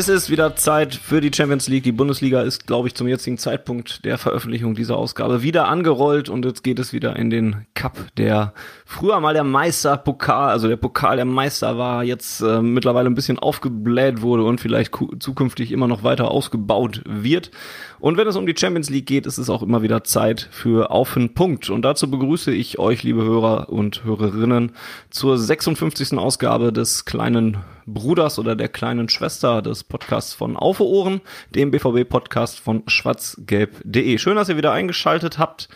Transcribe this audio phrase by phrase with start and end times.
[0.00, 1.82] Es ist wieder Zeit für die Champions League.
[1.82, 6.46] Die Bundesliga ist, glaube ich, zum jetzigen Zeitpunkt der Veröffentlichung dieser Ausgabe wieder angerollt und
[6.46, 8.54] jetzt geht es wieder in den Cup, der
[8.86, 13.38] früher mal der Meisterpokal, also der Pokal der Meister war, jetzt äh, mittlerweile ein bisschen
[13.38, 17.50] aufgebläht wurde und vielleicht zukünftig immer noch weiter ausgebaut wird.
[17.98, 20.90] Und wenn es um die Champions League geht, ist es auch immer wieder Zeit für
[20.90, 21.68] Auf den Punkt.
[21.68, 24.72] Und dazu begrüße ich euch, liebe Hörer und Hörerinnen,
[25.10, 26.16] zur 56.
[26.16, 27.58] Ausgabe des kleinen
[27.92, 31.20] Bruders oder der kleinen Schwester des Podcasts von Auf Ohren,
[31.54, 34.18] dem BVB-Podcast von schwarzgelb.de.
[34.18, 35.68] Schön, dass ihr wieder eingeschaltet habt.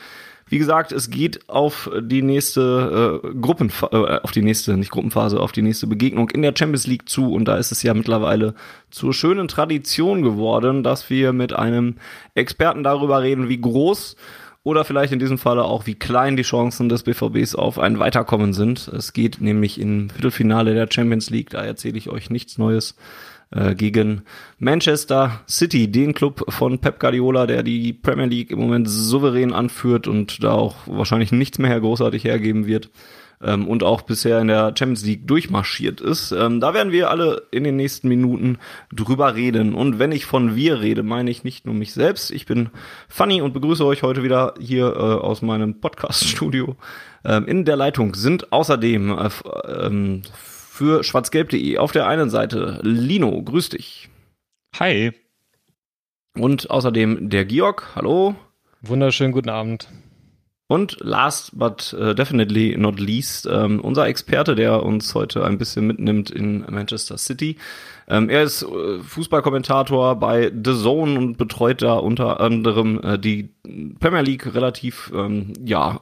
[0.47, 5.41] Wie gesagt, es geht auf die nächste äh, Gruppen, äh, auf die nächste, nicht Gruppenphase,
[5.41, 7.33] auf die nächste Begegnung in der Champions League zu.
[7.33, 8.55] Und da ist es ja mittlerweile
[8.91, 11.97] zur schönen Tradition geworden, dass wir mit einem
[12.35, 14.17] Experten darüber reden, wie groß
[14.65, 18.55] oder vielleicht in diesem Falle auch, wie klein die Chancen des BVBs auf ein Weiterkommen
[18.55, 18.89] sind.
[18.89, 22.97] Es geht nämlich im Viertelfinale der Champions League, da erzähle ich euch nichts Neues,
[23.51, 24.23] äh, gegen
[24.59, 30.09] Manchester City, den Club von Pep Guardiola, der die Premier League im Moment souverän anführt
[30.09, 32.91] und da auch wahrscheinlich nichts mehr großartig hergeben wird
[33.43, 36.33] ähm, und auch bisher in der Champions League durchmarschiert ist.
[36.33, 38.59] Ähm, da werden wir alle in den nächsten Minuten
[38.93, 39.75] drüber reden.
[39.75, 42.31] Und wenn ich von wir rede, meine ich nicht nur mich selbst.
[42.31, 42.71] Ich bin
[43.09, 46.77] Fanny und begrüße euch heute wieder hier äh, aus meinem Podcast-Studio.
[47.25, 49.29] Ähm, in der Leitung sind außerdem äh,
[49.69, 50.23] ähm,
[50.75, 54.09] für schwarzgelb.de auf der einen Seite Lino, grüß dich.
[54.79, 55.13] Hi.
[56.37, 58.35] Und außerdem der Georg, hallo.
[58.83, 59.89] Wunderschönen guten Abend.
[60.67, 65.86] Und last but uh, definitely not least, ähm, unser Experte, der uns heute ein bisschen
[65.86, 67.58] mitnimmt in Manchester City.
[68.08, 73.51] Ähm, er ist äh, Fußballkommentator bei The Zone und betreut da unter anderem äh, die
[74.01, 76.01] Premier League relativ, ähm, ja,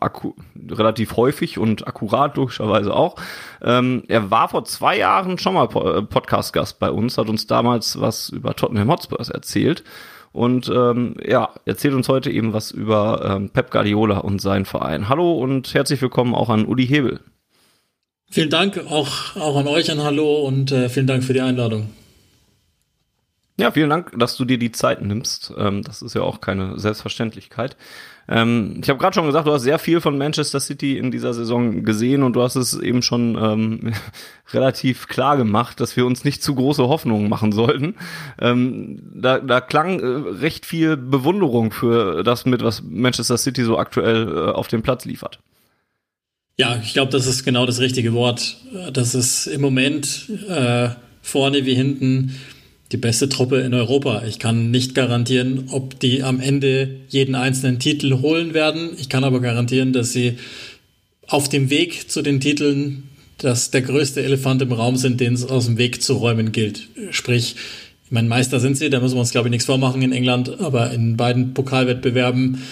[0.71, 3.17] relativ häufig und akkurat logischerweise auch.
[3.62, 8.00] Ähm, er war vor zwei Jahren schon mal äh, Podcast-Gast bei uns, hat uns damals
[8.00, 9.83] was über Tottenham Hotspurs erzählt
[10.32, 15.09] und ähm, ja, erzählt uns heute eben was über ähm, Pep Guardiola und seinen Verein.
[15.09, 17.20] Hallo und herzlich willkommen auch an Udi Hebel.
[18.31, 21.91] Vielen Dank auch, auch an euch ein Hallo und äh, vielen Dank für die Einladung.
[23.59, 25.53] Ja, vielen Dank, dass du dir die Zeit nimmst.
[25.59, 27.76] Ähm, das ist ja auch keine Selbstverständlichkeit.
[28.28, 31.34] Ähm, ich habe gerade schon gesagt, du hast sehr viel von Manchester City in dieser
[31.34, 33.93] Saison gesehen und du hast es eben schon ähm,
[34.53, 37.94] relativ klar gemacht, dass wir uns nicht zu große Hoffnungen machen sollten.
[38.41, 43.78] Ähm, da, da klang äh, recht viel Bewunderung für das mit, was Manchester City so
[43.78, 45.41] aktuell äh, auf dem Platz liefert.
[46.59, 48.59] Ja, ich glaube, das ist genau das richtige Wort.
[48.93, 50.91] Das ist im Moment äh,
[51.22, 52.38] vorne wie hinten
[52.93, 54.23] die beste Truppe in Europa.
[54.27, 58.91] Ich kann nicht garantieren, ob die am Ende jeden einzelnen Titel holen werden.
[58.99, 60.35] Ich kann aber garantieren, dass sie
[61.27, 63.05] auf dem Weg zu den Titeln
[63.43, 66.89] dass der größte Elefant im Raum sind, den es aus dem Weg zu räumen gilt.
[67.11, 67.57] Sprich,
[68.05, 70.61] ich meine, Meister sind sie, da müssen wir uns, glaube ich, nichts vormachen in England,
[70.61, 72.63] aber in beiden Pokalwettbewerben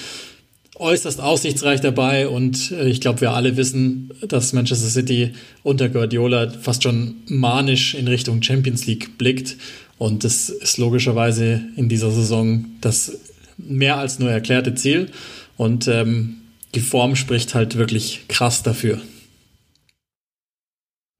[0.77, 5.33] äußerst aussichtsreich dabei und äh, ich glaube, wir alle wissen, dass Manchester City
[5.63, 9.57] unter Guardiola fast schon manisch in Richtung Champions League blickt
[10.01, 13.21] und das ist logischerweise in dieser Saison das
[13.59, 15.11] mehr als nur erklärte Ziel.
[15.59, 16.39] Und ähm,
[16.75, 18.99] die Form spricht halt wirklich krass dafür.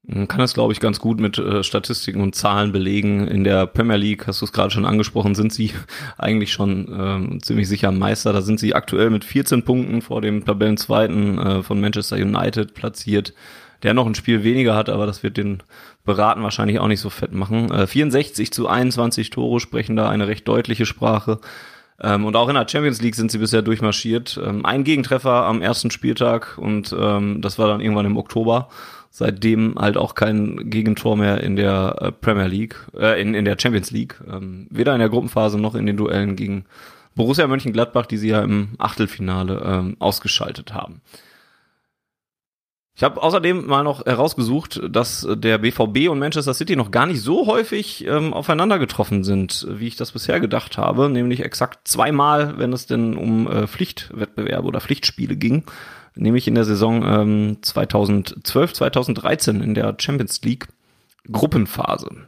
[0.01, 3.27] Man kann das, glaube ich, ganz gut mit äh, Statistiken und Zahlen belegen.
[3.27, 5.73] In der Premier League, hast du es gerade schon angesprochen, sind sie
[6.17, 8.33] eigentlich schon ähm, ziemlich sicher Meister.
[8.33, 13.35] Da sind sie aktuell mit 14 Punkten vor dem Tabellenzweiten äh, von Manchester United platziert
[13.83, 15.63] der noch ein Spiel weniger hat, aber das wird den
[16.05, 17.71] Beraten wahrscheinlich auch nicht so fett machen.
[17.71, 21.39] Äh, 64 zu 21 Tore sprechen da eine recht deutliche Sprache.
[22.01, 24.39] Ähm, und auch in der Champions League sind sie bisher durchmarschiert.
[24.43, 28.69] Ähm, ein Gegentreffer am ersten Spieltag und ähm, das war dann irgendwann im Oktober.
[29.13, 33.57] Seitdem halt auch kein Gegentor mehr in der äh, Premier League, äh, in, in der
[33.59, 34.15] Champions League.
[34.27, 36.65] Ähm, weder in der Gruppenphase noch in den Duellen gegen
[37.15, 41.01] Borussia Mönchengladbach, die sie ja im Achtelfinale ähm, ausgeschaltet haben.
[43.01, 47.19] Ich habe außerdem mal noch herausgesucht, dass der BVB und Manchester City noch gar nicht
[47.19, 52.59] so häufig ähm, aufeinander getroffen sind, wie ich das bisher gedacht habe, nämlich exakt zweimal,
[52.59, 55.63] wenn es denn um äh, Pflichtwettbewerbe oder Pflichtspiele ging,
[56.13, 60.67] nämlich in der Saison ähm, 2012, 2013 in der Champions League.
[61.31, 62.27] Gruppenphase.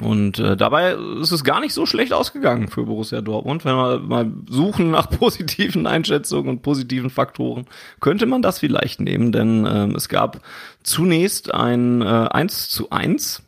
[0.00, 3.64] Und äh, dabei ist es gar nicht so schlecht ausgegangen für Borussia Dortmund.
[3.66, 7.66] Wenn wir mal suchen nach positiven Einschätzungen und positiven Faktoren,
[8.00, 10.40] könnte man das vielleicht nehmen, denn ähm, es gab
[10.82, 13.42] zunächst ein äh, 1 zu 1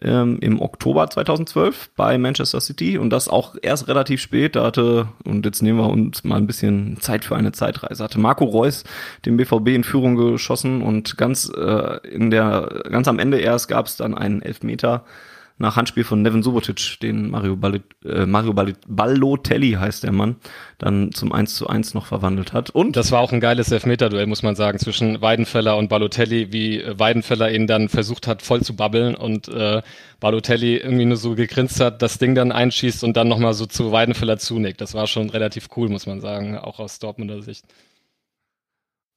[0.00, 4.56] ähm, im Oktober 2012 bei Manchester City und das auch erst relativ spät.
[4.56, 8.20] Da hatte, und jetzt nehmen wir uns mal ein bisschen Zeit für eine Zeitreise, hatte
[8.20, 8.84] Marco Reus
[9.26, 13.86] den BVB in Führung geschossen und ganz äh, in der ganz am Ende erst gab
[13.86, 15.04] es dann einen Elfmeter
[15.58, 20.36] nach Handspiel von Nevin Subotic, den Mario, Ball äh, Mario Ball Ballotelli heißt der Mann,
[20.78, 22.70] dann zum 1 zu 1 noch verwandelt hat.
[22.70, 26.80] Und das war auch ein geiles Elfmeter-Duell, muss man sagen, zwischen Weidenfeller und Balotelli, wie
[26.80, 29.82] äh, Weidenfeller ihn dann versucht hat, voll zu babbeln und äh,
[30.20, 33.92] Balotelli irgendwie nur so gegrinst hat, das Ding dann einschießt und dann nochmal so zu
[33.92, 34.80] Weidenfeller zunickt.
[34.80, 37.64] Das war schon relativ cool, muss man sagen, auch aus Dortmunder Sicht.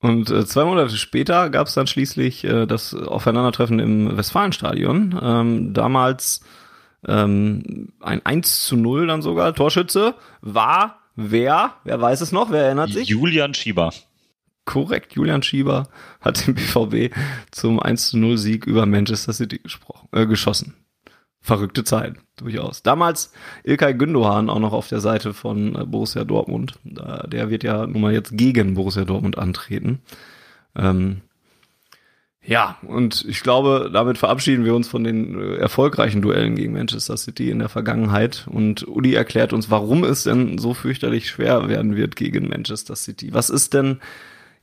[0.01, 5.19] Und äh, zwei Monate später gab es dann schließlich äh, das Aufeinandertreffen im Westfalenstadion.
[5.21, 6.41] Ähm, damals
[7.07, 9.53] ähm, ein 1 zu 0 dann sogar.
[9.53, 11.75] Torschütze war wer?
[11.83, 12.51] Wer weiß es noch?
[12.51, 13.09] Wer erinnert sich?
[13.09, 13.93] Julian Schieber.
[14.65, 15.87] Korrekt, Julian Schieber
[16.19, 17.13] hat den BVB
[17.51, 20.80] zum 1 zu 0 Sieg über Manchester City gesprochen, äh, geschossen
[21.41, 22.83] verrückte Zeit, durchaus.
[22.83, 23.33] Damals
[23.63, 26.73] Ilkay Gündoğan auch noch auf der Seite von äh, Borussia Dortmund.
[26.83, 29.99] Der wird ja nun mal jetzt gegen Borussia Dortmund antreten.
[30.75, 31.21] Ähm,
[32.43, 37.15] ja, und ich glaube, damit verabschieden wir uns von den äh, erfolgreichen Duellen gegen Manchester
[37.15, 38.47] City in der Vergangenheit.
[38.49, 43.33] Und Uli erklärt uns, warum es denn so fürchterlich schwer werden wird gegen Manchester City.
[43.33, 43.99] Was ist denn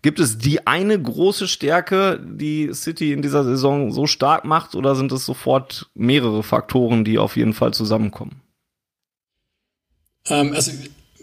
[0.03, 4.95] Gibt es die eine große Stärke, die City in dieser Saison so stark macht, oder
[4.95, 8.41] sind es sofort mehrere Faktoren, die auf jeden Fall zusammenkommen?
[10.29, 10.71] Ähm, also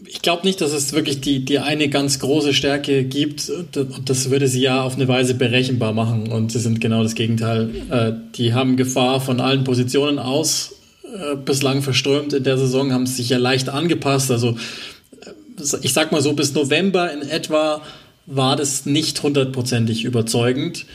[0.05, 3.49] ich glaube nicht, dass es wirklich die, die eine ganz große Stärke gibt.
[3.49, 6.31] Und das würde sie ja auf eine Weise berechenbar machen.
[6.31, 7.69] Und sie sind genau das Gegenteil.
[7.89, 13.05] Äh, die haben Gefahr von allen Positionen aus äh, bislang verströmt in der Saison, haben
[13.05, 14.31] sich ja leicht angepasst.
[14.31, 14.57] Also
[15.21, 17.81] äh, ich sag mal so, bis November in etwa
[18.25, 20.85] war das nicht hundertprozentig überzeugend.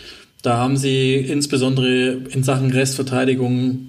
[0.43, 3.88] Da haben sie insbesondere in Sachen Restverteidigung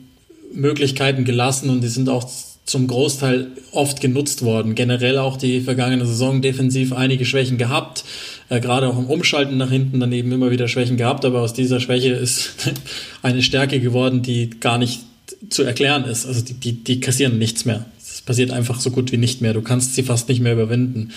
[0.54, 2.30] Möglichkeiten gelassen und die sind auch
[2.66, 4.76] zum Großteil oft genutzt worden.
[4.76, 8.04] Generell auch die vergangene Saison defensiv einige Schwächen gehabt,
[8.50, 11.80] äh, gerade auch im Umschalten nach hinten daneben immer wieder Schwächen gehabt, aber aus dieser
[11.80, 12.54] Schwäche ist
[13.22, 15.02] eine Stärke geworden, die gar nicht
[15.50, 16.26] zu erklären ist.
[16.26, 17.86] Also die, die, die kassieren nichts mehr.
[18.00, 19.54] Das passiert einfach so gut wie nicht mehr.
[19.54, 21.12] Du kannst sie fast nicht mehr überwinden.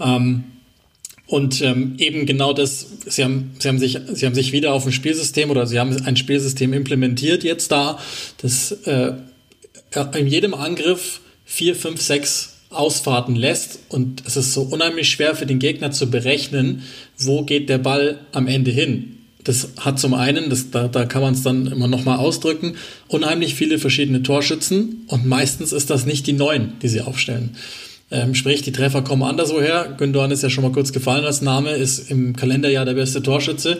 [0.00, 0.44] Ähm,
[1.26, 4.84] und ähm, eben genau das, sie haben, sie, haben sich, sie haben sich wieder auf
[4.84, 7.98] ein Spielsystem oder sie haben ein Spielsystem implementiert jetzt da,
[8.38, 9.12] das äh,
[10.16, 13.78] in jedem Angriff vier, fünf, sechs Ausfahrten lässt.
[13.88, 16.82] Und es ist so unheimlich schwer für den Gegner zu berechnen,
[17.16, 19.18] wo geht der Ball am Ende hin.
[19.44, 22.76] Das hat zum einen, das, da, da kann man es dann immer nochmal ausdrücken,
[23.08, 27.56] unheimlich viele verschiedene Torschützen und meistens ist das nicht die neun, die sie aufstellen.
[28.10, 29.94] Ähm, sprich, die Treffer kommen anderswoher.
[29.96, 33.78] Gündogan ist ja schon mal kurz gefallen als Name, ist im Kalenderjahr der beste Torschütze,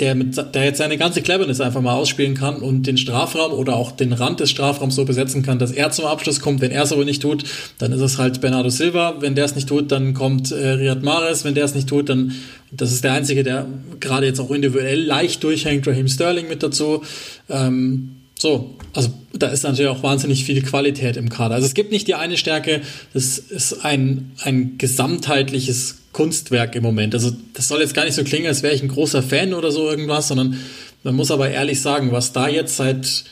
[0.00, 3.76] der, mit, der jetzt seine ganze Cleverness einfach mal ausspielen kann und den Strafraum oder
[3.76, 6.60] auch den Rand des Strafraums so besetzen kann, dass er zum Abschluss kommt.
[6.60, 7.44] Wenn er es aber nicht tut,
[7.78, 9.16] dann ist es halt Bernardo Silva.
[9.20, 11.44] Wenn der es nicht tut, dann kommt äh, Riyad Mahrez.
[11.44, 12.34] Wenn der es nicht tut, dann,
[12.72, 13.66] das ist der Einzige, der
[14.00, 17.02] gerade jetzt auch individuell leicht durchhängt, Raheem Sterling mit dazu.
[17.48, 21.54] Ähm, so, also da ist natürlich auch wahnsinnig viel Qualität im Kader.
[21.54, 22.82] Also es gibt nicht die eine Stärke,
[23.14, 27.14] das ist ein, ein gesamtheitliches Kunstwerk im Moment.
[27.14, 29.72] Also das soll jetzt gar nicht so klingen, als wäre ich ein großer Fan oder
[29.72, 30.58] so irgendwas, sondern
[31.02, 33.24] man muss aber ehrlich sagen, was da jetzt seit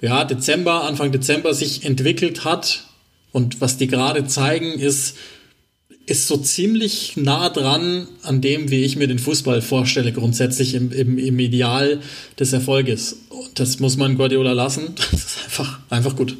[0.00, 2.84] ja, Dezember, Anfang Dezember sich entwickelt hat
[3.32, 5.16] und was die gerade zeigen, ist,
[6.06, 10.92] ist so ziemlich nah dran an dem, wie ich mir den Fußball vorstelle, grundsätzlich im,
[10.92, 12.00] im, im Ideal
[12.38, 13.24] des Erfolges.
[13.30, 14.94] Und das muss man Guardiola lassen.
[15.10, 16.36] Das ist einfach, einfach gut.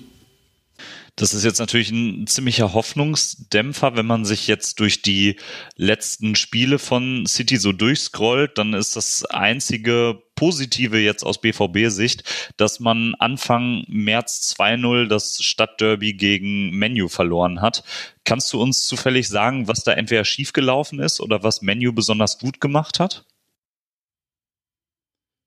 [1.16, 5.36] Das ist jetzt natürlich ein ziemlicher Hoffnungsdämpfer, wenn man sich jetzt durch die
[5.76, 12.24] letzten Spiele von City so durchscrollt, dann ist das einzige Positive jetzt aus BVB-Sicht,
[12.56, 17.84] dass man Anfang März 2-0 das Stadtderby gegen Menu verloren hat.
[18.24, 22.60] Kannst du uns zufällig sagen, was da entweder schiefgelaufen ist oder was Menu besonders gut
[22.60, 23.24] gemacht hat?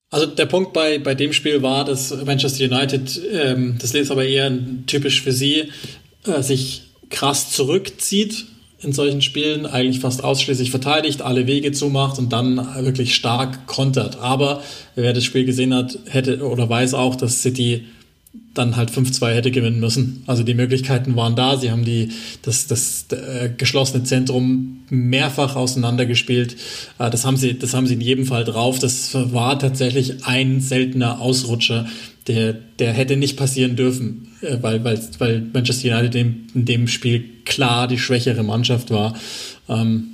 [0.10, 4.26] Also der Punkt bei, bei dem Spiel war, dass Manchester United, ähm, das ist aber
[4.26, 4.52] eher
[4.86, 5.72] typisch für sie,
[6.26, 8.46] äh, sich krass zurückzieht
[8.80, 14.20] in solchen Spielen, eigentlich fast ausschließlich verteidigt, alle Wege zumacht und dann wirklich stark kontert.
[14.20, 14.62] Aber
[14.96, 17.86] wer das Spiel gesehen hat, hätte oder weiß auch, dass City
[18.54, 20.24] dann halt 5-2 hätte gewinnen müssen.
[20.28, 21.58] Also die Möglichkeiten waren da.
[21.58, 22.10] Sie haben die,
[22.42, 26.56] das, das äh, geschlossene Zentrum mehrfach auseinandergespielt.
[27.00, 28.80] Äh, das, haben sie, das haben sie in jedem Fall drauf.
[28.80, 31.88] Das war tatsächlich ein seltener Ausrutscher,
[32.28, 36.88] der, der hätte nicht passieren dürfen, äh, weil, weil, weil Manchester United in, in dem
[36.88, 39.18] Spiel klar die schwächere Mannschaft war.
[39.70, 40.08] Ähm,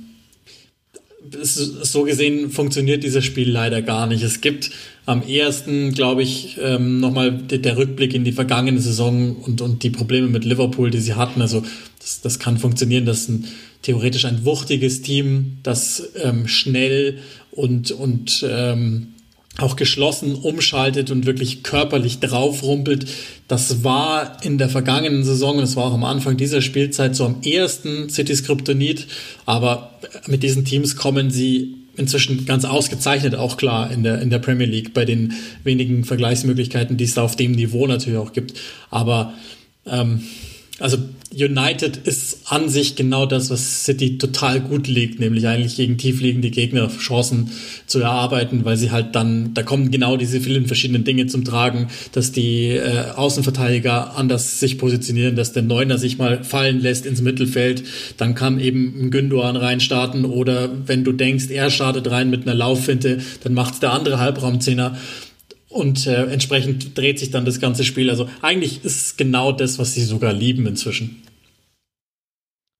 [1.42, 4.22] so gesehen funktioniert dieses Spiel leider gar nicht.
[4.22, 4.70] Es gibt
[5.06, 9.90] am ehesten, glaube ich, ähm, nochmal der Rückblick in die vergangene Saison und, und die
[9.90, 11.42] Probleme mit Liverpool, die sie hatten.
[11.42, 11.62] Also
[11.98, 13.46] das, das kann funktionieren, dass ein
[13.82, 17.18] theoretisch ein wuchtiges Team, das ähm, schnell
[17.50, 19.13] und, und ähm,
[19.58, 23.06] auch geschlossen umschaltet und wirklich körperlich draufrumpelt.
[23.46, 27.24] Das war in der vergangenen Saison und es war auch am Anfang dieser Spielzeit so
[27.24, 29.06] am ersten Citys Kryptonit.
[29.46, 29.92] Aber
[30.26, 34.66] mit diesen Teams kommen sie inzwischen ganz ausgezeichnet auch klar in der, in der Premier
[34.66, 38.54] League bei den wenigen Vergleichsmöglichkeiten, die es da auf dem Niveau natürlich auch gibt.
[38.90, 39.34] Aber
[39.86, 40.22] ähm,
[40.80, 40.98] also
[41.32, 46.50] United ist an sich genau das, was City total gut liegt, nämlich eigentlich gegen tiefliegende
[46.50, 47.50] Gegner Chancen
[47.86, 51.88] zu erarbeiten, weil sie halt dann, da kommen genau diese vielen verschiedenen Dinge zum Tragen,
[52.12, 57.20] dass die äh, Außenverteidiger anders sich positionieren, dass der Neuner sich mal fallen lässt ins
[57.20, 57.84] Mittelfeld,
[58.16, 62.54] dann kann eben ein Gündogan reinstarten oder wenn du denkst, er startet rein mit einer
[62.54, 64.96] Lauffinte, dann macht der andere Halbraumzehner
[65.74, 68.08] und äh, entsprechend dreht sich dann das ganze Spiel.
[68.08, 71.22] Also eigentlich ist es genau das, was sie sogar lieben inzwischen.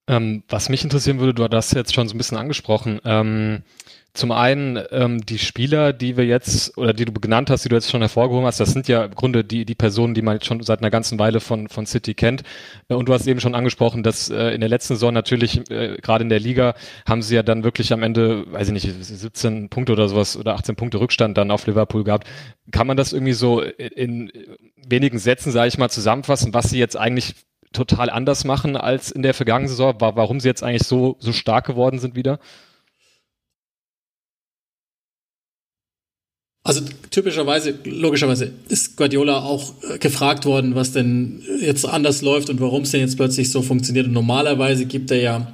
[0.09, 3.01] Ähm, was mich interessieren würde, du hast jetzt schon so ein bisschen angesprochen.
[3.05, 3.63] Ähm,
[4.15, 7.75] zum einen ähm, die Spieler, die wir jetzt oder die du genannt hast, die du
[7.75, 10.47] jetzt schon hervorgehoben hast, das sind ja im Grunde die, die Personen, die man jetzt
[10.47, 12.45] schon seit einer ganzen Weile von, von City kennt.
[12.89, 15.97] Äh, und du hast eben schon angesprochen, dass äh, in der letzten Saison natürlich, äh,
[16.01, 16.75] gerade in der Liga,
[17.09, 20.55] haben sie ja dann wirklich am Ende, weiß ich nicht, 17 Punkte oder sowas oder
[20.55, 22.29] 18 Punkte Rückstand dann auf Liverpool gehabt.
[22.71, 24.31] Kann man das irgendwie so in
[24.87, 27.35] wenigen Sätzen, sage ich mal, zusammenfassen, was sie jetzt eigentlich
[27.73, 31.67] total anders machen als in der vergangenen Saison, warum sie jetzt eigentlich so, so stark
[31.67, 32.39] geworden sind wieder?
[36.67, 36.81] Also
[37.11, 42.85] typischerweise, logischerweise ist Guardiola auch äh, gefragt worden, was denn jetzt anders läuft und warum
[42.85, 44.07] es denn jetzt plötzlich so funktioniert.
[44.07, 45.53] Und normalerweise gibt er ja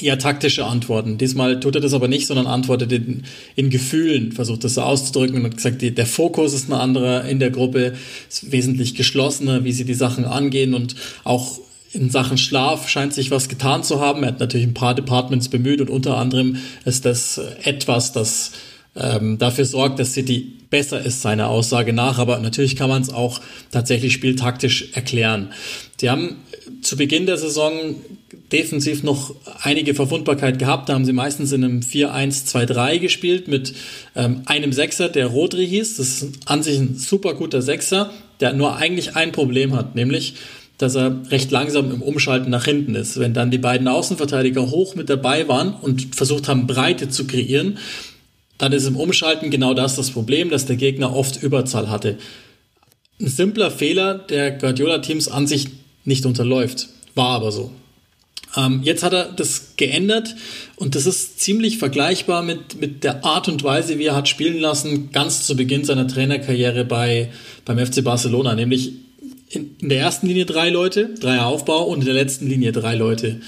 [0.00, 1.18] eher taktische Antworten.
[1.18, 3.24] Diesmal tut er das aber nicht, sondern antwortet in,
[3.56, 7.24] in Gefühlen, versucht das so auszudrücken und hat gesagt, die, der Fokus ist ein anderer
[7.24, 7.94] in der Gruppe,
[8.28, 10.94] ist wesentlich geschlossener, wie sie die Sachen angehen und
[11.24, 11.58] auch
[11.92, 14.22] in Sachen Schlaf scheint sich was getan zu haben.
[14.22, 18.52] Er hat natürlich ein paar Departments bemüht und unter anderem ist das etwas, das
[18.96, 22.18] ähm, dafür sorgt, dass City besser ist, seiner Aussage nach.
[22.18, 25.52] Aber natürlich kann man es auch tatsächlich spieltaktisch erklären.
[26.00, 26.36] Sie haben
[26.82, 27.72] zu Beginn der Saison
[28.52, 30.88] defensiv noch einige Verwundbarkeit gehabt.
[30.88, 33.74] Da haben sie meistens in einem 4-1-2-3 gespielt mit
[34.14, 35.96] ähm, einem Sechser, der Rodri hieß.
[35.96, 38.10] Das ist an sich ein super guter Sechser,
[38.40, 40.34] der nur eigentlich ein Problem hat, nämlich
[40.76, 43.20] dass er recht langsam im Umschalten nach hinten ist.
[43.20, 47.78] Wenn dann die beiden Außenverteidiger hoch mit dabei waren und versucht haben, Breite zu kreieren,
[48.58, 52.18] dann ist im Umschalten genau das das Problem, dass der Gegner oft Überzahl hatte.
[53.20, 55.68] Ein simpler Fehler der Guardiola-Teams an sich
[56.04, 56.88] nicht unterläuft.
[57.14, 57.70] War aber so.
[58.56, 60.34] Ähm, jetzt hat er das geändert
[60.76, 64.60] und das ist ziemlich vergleichbar mit, mit der Art und Weise, wie er hat spielen
[64.60, 67.30] lassen, ganz zu Beginn seiner Trainerkarriere bei,
[67.64, 68.92] beim FC Barcelona, nämlich
[69.48, 72.94] in, in der ersten Linie drei Leute, Dreier Aufbau und in der letzten Linie drei
[72.94, 73.40] Leute.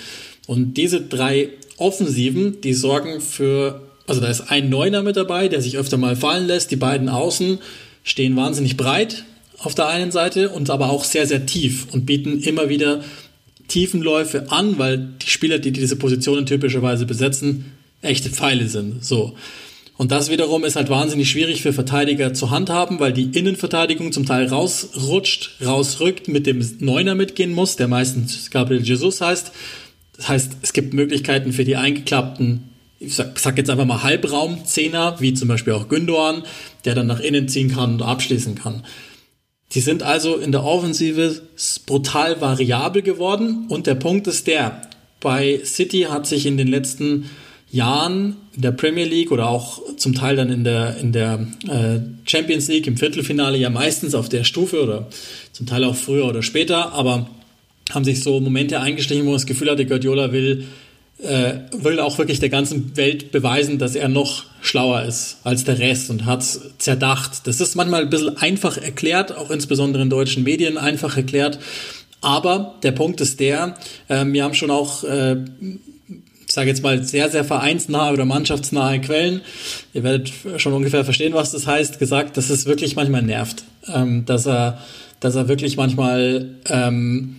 [0.46, 5.60] Und diese drei Offensiven, die sorgen für also da ist ein Neuner mit dabei, der
[5.60, 6.70] sich öfter mal fallen lässt.
[6.70, 7.58] Die beiden Außen
[8.04, 9.24] stehen wahnsinnig breit
[9.58, 13.02] auf der einen Seite und aber auch sehr, sehr tief und bieten immer wieder
[13.68, 17.72] Tiefenläufe an, weil die Spieler, die diese Positionen typischerweise besetzen,
[18.02, 19.04] echte Pfeile sind.
[19.04, 19.34] So.
[19.96, 24.26] Und das wiederum ist halt wahnsinnig schwierig für Verteidiger zu handhaben, weil die Innenverteidigung zum
[24.26, 29.52] Teil rausrutscht, rausrückt, mit dem Neuner mitgehen muss, der meistens Gabriel Jesus heißt.
[30.16, 35.16] Das heißt, es gibt Möglichkeiten für die eingeklappten ich sag, sag jetzt einfach mal Halbraum-Zehner,
[35.20, 36.42] wie zum Beispiel auch Gündogan,
[36.84, 38.84] der dann nach innen ziehen kann und abschließen kann.
[39.72, 41.42] Die sind also in der Offensive
[41.86, 44.82] brutal variabel geworden und der Punkt ist der,
[45.20, 47.28] bei City hat sich in den letzten
[47.70, 52.00] Jahren in der Premier League oder auch zum Teil dann in der, in der äh,
[52.24, 55.08] Champions League im Viertelfinale ja meistens auf der Stufe oder
[55.52, 57.28] zum Teil auch früher oder später, aber
[57.90, 60.66] haben sich so Momente eingeschlichen, wo man das Gefühl hatte, Guardiola will
[61.22, 65.78] äh, will auch wirklich der ganzen Welt beweisen, dass er noch schlauer ist als der
[65.78, 66.44] Rest und hat
[66.78, 67.46] zerdacht.
[67.46, 71.58] Das ist manchmal ein bisschen einfach erklärt, auch insbesondere in deutschen Medien einfach erklärt.
[72.20, 73.76] Aber der Punkt ist der,
[74.08, 75.36] äh, wir haben schon auch, äh,
[76.46, 79.40] ich sage jetzt mal, sehr, sehr vereinsnahe oder mannschaftsnahe Quellen,
[79.94, 84.24] ihr werdet schon ungefähr verstehen, was das heißt, gesagt, dass es wirklich manchmal nervt, ähm,
[84.26, 84.78] dass er
[85.20, 87.35] dass er wirklich manchmal ähm,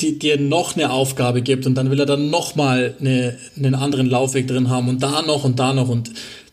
[0.00, 3.74] die, dir noch eine Aufgabe gibt und dann will er dann noch mal eine, einen
[3.74, 6.10] anderen Laufweg drin haben und da noch und da noch und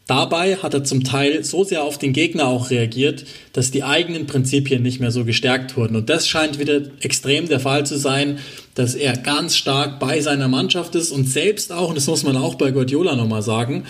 [0.08, 4.28] Dabei hat er zum Teil so sehr auf den Gegner auch reagiert, dass die eigenen
[4.28, 5.96] Prinzipien nicht mehr so gestärkt wurden.
[5.96, 8.40] Und das scheint wieder extrem der Fall zu sein,
[8.76, 12.36] dass er ganz stark bei seiner Mannschaft ist und selbst auch, und das muss man
[12.36, 13.86] auch bei Guardiola nochmal sagen,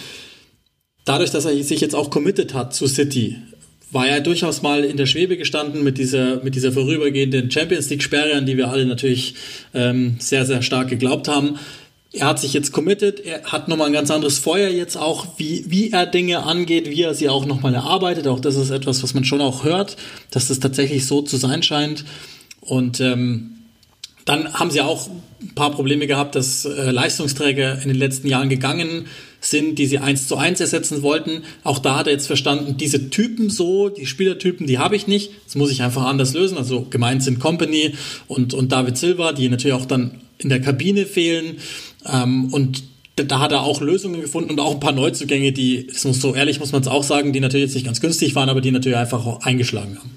[1.05, 3.38] dadurch, dass er sich jetzt auch committed hat zu City,
[3.91, 8.33] war er durchaus mal in der Schwebe gestanden mit dieser, mit dieser vorübergehenden Champions League-Sperre,
[8.33, 9.36] an die wir alle natürlich
[9.74, 11.60] ähm, sehr, sehr stark geglaubt haben
[12.13, 15.63] er hat sich jetzt committed, er hat nochmal ein ganz anderes Feuer jetzt auch, wie,
[15.67, 18.27] wie er Dinge angeht, wie er sie auch nochmal erarbeitet.
[18.27, 19.95] Auch das ist etwas, was man schon auch hört,
[20.29, 22.03] dass das tatsächlich so zu sein scheint.
[22.60, 23.61] Und ähm,
[24.25, 25.10] dann haben sie auch
[25.42, 29.08] ein paar Probleme gehabt, dass äh, Leistungsträger in den letzten Jahren gegangen
[29.40, 31.44] sind, die sie eins zu eins ersetzen wollten.
[31.63, 35.32] Auch da hat er jetzt verstanden, diese Typen so, die Spielertypen, die habe ich nicht.
[35.46, 36.58] Das muss ich einfach anders lösen.
[36.58, 37.94] Also gemeint sind Company
[38.28, 41.58] und, und David Silva, die natürlich auch dann in der Kabine fehlen.
[42.06, 42.84] Ähm, und
[43.16, 46.34] da hat er auch Lösungen gefunden und auch ein paar Neuzugänge, die, das muss so
[46.34, 48.72] ehrlich muss man es auch sagen, die natürlich jetzt nicht ganz günstig waren, aber die
[48.72, 50.12] natürlich einfach auch eingeschlagen haben.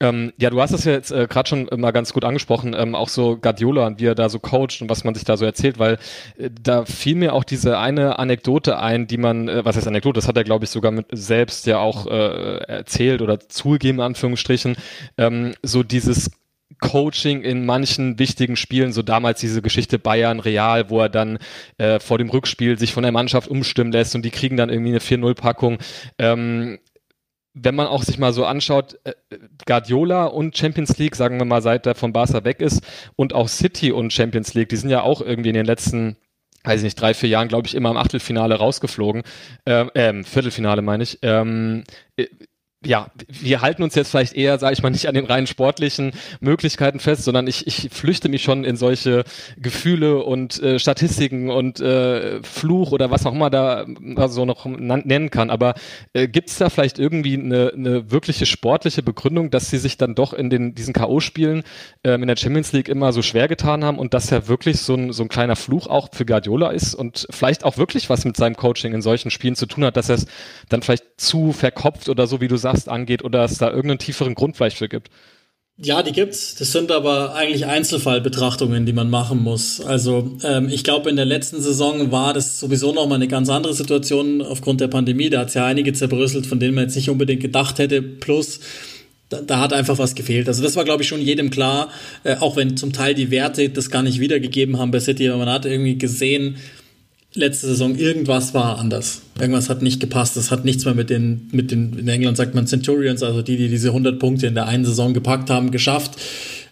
[0.00, 2.94] Ähm, ja, du hast es ja jetzt äh, gerade schon mal ganz gut angesprochen, ähm,
[2.94, 5.44] auch so Guardiola und wie er da so coacht und was man sich da so
[5.44, 5.98] erzählt, weil
[6.38, 10.16] äh, da fiel mir auch diese eine Anekdote ein, die man, äh, was heißt Anekdote,
[10.18, 14.04] das hat er glaube ich sogar mit selbst ja auch äh, erzählt oder zugegeben in
[14.04, 14.76] Anführungsstrichen,
[15.18, 16.30] ähm, so dieses
[16.80, 21.38] Coaching in manchen wichtigen Spielen, so damals diese Geschichte Bayern Real, wo er dann
[21.78, 24.90] äh, vor dem Rückspiel sich von der Mannschaft umstimmen lässt und die kriegen dann irgendwie
[24.90, 25.78] eine 4-0-Packung.
[26.18, 26.78] Ähm,
[27.62, 29.12] wenn man auch sich mal so anschaut, äh,
[29.66, 32.82] Guardiola und Champions League, sagen wir mal, seit er von Barca weg ist,
[33.16, 36.16] und auch City und Champions League, die sind ja auch irgendwie in den letzten
[36.62, 39.22] weiß ich nicht, drei, vier Jahren, glaube ich, immer im Achtelfinale rausgeflogen.
[39.64, 41.18] Ähm, äh, Viertelfinale meine ich.
[41.22, 41.84] Ähm,
[42.16, 42.26] äh,
[42.82, 46.12] ja, wir halten uns jetzt vielleicht eher, sage ich mal, nicht an den rein sportlichen
[46.40, 49.24] Möglichkeiten fest, sondern ich, ich flüchte mich schon in solche
[49.58, 53.84] Gefühle und äh, Statistiken und äh, Fluch oder was auch immer da
[54.28, 55.50] so noch nennen kann.
[55.50, 55.74] Aber
[56.14, 60.14] äh, gibt es da vielleicht irgendwie eine, eine wirkliche sportliche Begründung, dass sie sich dann
[60.14, 61.64] doch in den diesen K.O.-Spielen
[62.02, 64.94] ähm, in der Champions League immer so schwer getan haben und dass ja wirklich so
[64.94, 68.38] ein, so ein kleiner Fluch auch für Guardiola ist und vielleicht auch wirklich was mit
[68.38, 70.26] seinem Coaching in solchen Spielen zu tun hat, dass er es
[70.70, 73.98] dann vielleicht zu verkopft oder so, wie du sagst, sagst, angeht oder es da irgendeinen
[73.98, 75.10] tieferen Grund vielleicht für gibt.
[75.82, 76.56] Ja, die gibt's.
[76.56, 79.80] Das sind aber eigentlich Einzelfallbetrachtungen, die man machen muss.
[79.80, 83.48] Also ähm, ich glaube, in der letzten Saison war das sowieso noch mal eine ganz
[83.48, 85.30] andere Situation aufgrund der Pandemie.
[85.30, 88.02] Da hat es ja einige zerbröselt, von denen man jetzt nicht unbedingt gedacht hätte.
[88.02, 88.60] Plus
[89.30, 90.48] da, da hat einfach was gefehlt.
[90.48, 91.88] Also das war, glaube ich, schon jedem klar,
[92.24, 95.38] äh, auch wenn zum Teil die Werte das gar nicht wiedergegeben haben bei City, aber
[95.38, 96.56] man hat irgendwie gesehen,
[97.34, 99.22] letzte Saison irgendwas war anders.
[99.38, 100.36] Irgendwas hat nicht gepasst.
[100.36, 103.56] Das hat nichts mehr mit den, mit den, in England sagt man Centurions, also die,
[103.56, 106.18] die diese 100 Punkte in der einen Saison gepackt haben, geschafft.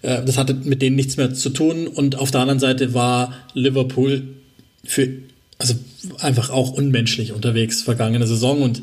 [0.02, 1.86] Äh, das hatte mit denen nichts mehr zu tun.
[1.86, 4.22] Und auf der anderen Seite war Liverpool
[4.84, 5.08] für,
[5.58, 5.74] also
[6.18, 8.82] einfach auch unmenschlich unterwegs vergangene Saison und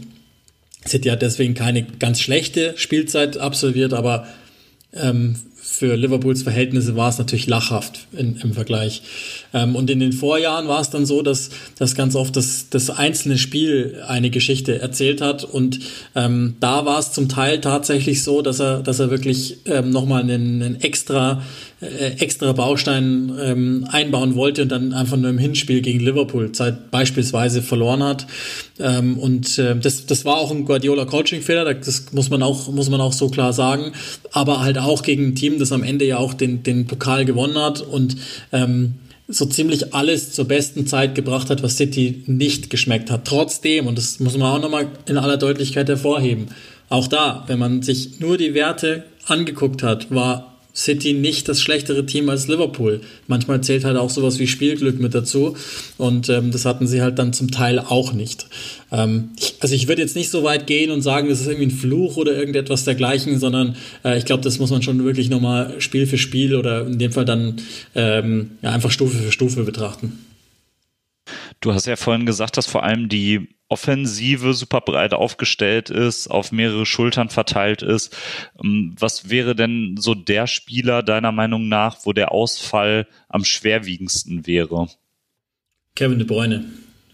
[0.87, 4.27] City hat deswegen keine ganz schlechte Spielzeit absolviert, aber
[4.93, 9.01] ähm, für Liverpools Verhältnisse war es natürlich lachhaft in, im Vergleich.
[9.55, 12.89] Ähm, und in den Vorjahren war es dann so, dass, dass ganz oft das, das
[12.89, 15.45] einzelne Spiel eine Geschichte erzählt hat.
[15.45, 15.79] Und
[16.13, 20.21] ähm, da war es zum Teil tatsächlich so, dass er, dass er wirklich ähm, nochmal
[20.21, 21.41] einen, einen extra
[21.81, 26.91] äh, extra Baustein ähm, einbauen wollte und dann einfach nur im Hinspiel gegen Liverpool Zeit
[26.91, 28.27] beispielsweise verloren hat.
[28.79, 33.01] Ähm, und äh, das, das war auch ein Guardiola-Coaching-Fehler, das muss man, auch, muss man
[33.01, 33.91] auch so klar sagen.
[34.31, 37.57] Aber halt auch gegen ein Team, das am Ende ja auch den, den Pokal gewonnen
[37.57, 38.15] hat und
[38.51, 38.95] ähm,
[39.27, 43.25] so ziemlich alles zur besten Zeit gebracht hat, was City nicht geschmeckt hat.
[43.25, 46.47] Trotzdem, und das muss man auch nochmal in aller Deutlichkeit hervorheben,
[46.89, 52.05] auch da, wenn man sich nur die Werte angeguckt hat, war City nicht das schlechtere
[52.05, 53.01] Team als Liverpool.
[53.27, 55.55] Manchmal zählt halt auch sowas wie Spielglück mit dazu
[55.97, 58.47] und ähm, das hatten sie halt dann zum Teil auch nicht.
[58.91, 61.67] Ähm, ich, also ich würde jetzt nicht so weit gehen und sagen, das ist irgendwie
[61.67, 65.79] ein Fluch oder irgendetwas dergleichen, sondern äh, ich glaube, das muss man schon wirklich nochmal
[65.79, 67.55] Spiel für Spiel oder in dem Fall dann
[67.95, 70.19] ähm, ja, einfach Stufe für Stufe betrachten.
[71.65, 76.51] Du hast ja vorhin gesagt, dass vor allem die Offensive super breit aufgestellt ist, auf
[76.51, 78.15] mehrere Schultern verteilt ist.
[78.63, 84.45] Ähm, was wäre denn so der Spieler deiner Meinung nach, wo der Ausfall am schwerwiegendsten
[84.45, 84.89] wäre?
[85.95, 86.65] Kevin De Bruyne.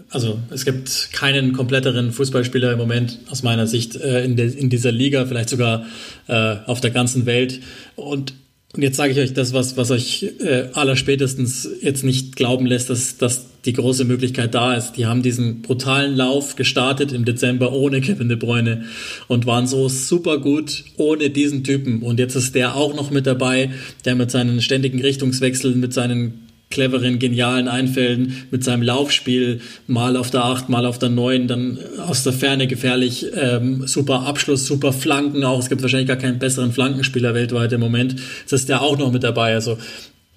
[0.09, 4.69] Also es gibt keinen kompletteren Fußballspieler im Moment aus meiner Sicht äh, in, de, in,
[4.69, 5.85] dieser Liga, vielleicht sogar
[6.27, 7.61] äh, auf der ganzen Welt.
[7.95, 8.33] Und
[8.73, 12.89] Und jetzt sage ich euch das, was, was euch äh, allerspätestens jetzt nicht glauben lässt,
[12.89, 14.93] dass, dass die große Möglichkeit da ist.
[14.93, 18.86] Die haben diesen brutalen Lauf gestartet im Dezember ohne Kevin De Bruyne
[19.27, 22.01] und waren so super gut ohne diesen Typen.
[22.01, 23.71] Und jetzt ist der auch noch mit dabei,
[24.05, 30.31] der mit seinen ständigen Richtungswechseln, mit seinen cleveren, genialen Einfällen mit seinem Laufspiel, mal auf
[30.31, 34.93] der 8, mal auf der 9, dann aus der Ferne gefährlich, ähm, super Abschluss, super
[34.93, 35.60] Flanken auch.
[35.60, 38.15] Es gibt wahrscheinlich gar keinen besseren Flankenspieler weltweit im Moment.
[38.49, 39.53] Das ist der auch noch mit dabei.
[39.53, 39.77] Also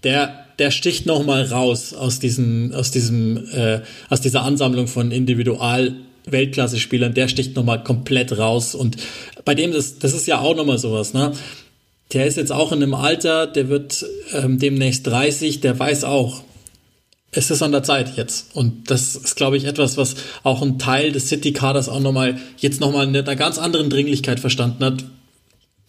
[0.02, 5.10] der, der sticht noch mal raus aus diesem, aus diesem, äh, aus dieser Ansammlung von
[5.10, 5.94] Individual
[6.26, 8.96] Weltklasse-Spielern, der sticht noch mal komplett raus und
[9.44, 11.32] bei dem, das, das ist ja auch noch mal sowas, ne?
[12.12, 16.42] Der ist jetzt auch in einem Alter, der wird ähm, demnächst 30, der weiß auch,
[17.36, 18.54] es ist an der Zeit jetzt.
[18.54, 22.80] Und das ist, glaube ich, etwas, was auch ein Teil des City-Kaders auch nochmal, jetzt
[22.80, 25.04] nochmal in einer ganz anderen Dringlichkeit verstanden hat.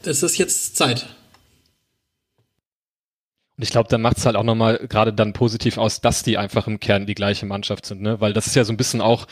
[0.04, 1.08] Es ist jetzt Zeit.
[3.58, 6.38] Und ich glaube, dann macht es halt auch nochmal gerade dann positiv aus, dass die
[6.38, 8.20] einfach im Kern die gleiche Mannschaft sind, ne?
[8.20, 9.28] Weil das ist ja so ein bisschen auch,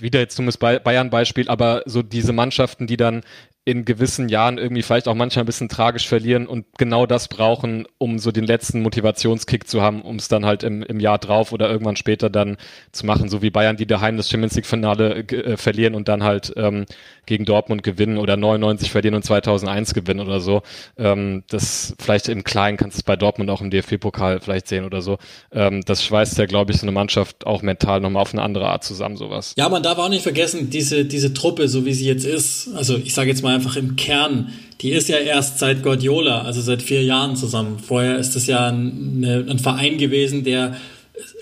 [0.00, 3.22] wieder jetzt dummes Bayern-Beispiel, aber so diese Mannschaften, die dann
[3.68, 7.86] in gewissen Jahren irgendwie vielleicht auch manchmal ein bisschen tragisch verlieren und genau das brauchen,
[7.98, 11.52] um so den letzten Motivationskick zu haben, um es dann halt im, im Jahr drauf
[11.52, 12.56] oder irgendwann später dann
[12.92, 16.22] zu machen, so wie Bayern, die daheim das Champions League Finale äh, verlieren und dann
[16.22, 16.86] halt ähm,
[17.26, 20.62] gegen Dortmund gewinnen oder 99 verlieren und 2001 gewinnen oder so.
[20.96, 24.86] Ähm, das vielleicht im Kleinen kannst du es bei Dortmund auch im DFB-Pokal vielleicht sehen
[24.86, 25.18] oder so.
[25.52, 28.66] Ähm, das schweißt ja, glaube ich, so eine Mannschaft auch mental nochmal auf eine andere
[28.66, 29.52] Art zusammen, sowas.
[29.58, 32.96] Ja, man darf auch nicht vergessen, diese, diese Truppe, so wie sie jetzt ist, also
[32.96, 36.82] ich sage jetzt mal einfach im Kern, die ist ja erst seit Guardiola, also seit
[36.82, 37.78] vier Jahren zusammen.
[37.78, 40.76] Vorher ist das ja ein, ein Verein gewesen, der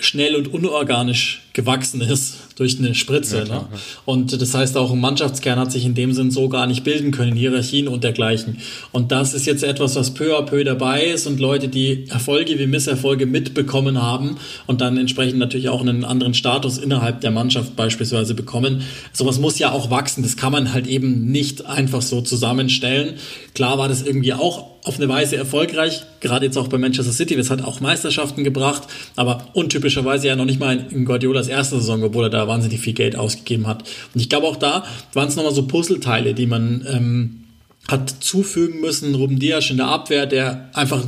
[0.00, 3.38] schnell und unorganisch gewachsen ist durch eine Spritze.
[3.38, 3.68] Ja, klar, ne?
[3.72, 3.80] ja.
[4.04, 7.10] Und das heißt auch, ein Mannschaftskern hat sich in dem Sinn so gar nicht bilden
[7.10, 8.58] können, Hierarchien und dergleichen.
[8.92, 12.58] Und das ist jetzt etwas, was peu à peu dabei ist und Leute, die Erfolge
[12.58, 14.36] wie Misserfolge mitbekommen haben
[14.66, 18.82] und dann entsprechend natürlich auch einen anderen Status innerhalb der Mannschaft beispielsweise bekommen.
[19.12, 20.22] Sowas muss ja auch wachsen.
[20.22, 23.14] Das kann man halt eben nicht einfach so zusammenstellen.
[23.54, 27.34] Klar war das irgendwie auch auf eine Weise erfolgreich, gerade jetzt auch bei Manchester City.
[27.34, 28.84] Das hat auch Meisterschaften gebracht,
[29.16, 32.92] aber untypischerweise ja noch nicht mal in Guardiolas erster Saison, obwohl er da wahnsinnig viel
[32.92, 33.82] Geld ausgegeben hat.
[34.14, 37.44] Und ich glaube auch da waren es nochmal so Puzzleteile, die man ähm,
[37.88, 39.16] hat zufügen müssen.
[39.16, 41.02] Ruben Dias in der Abwehr, der einfach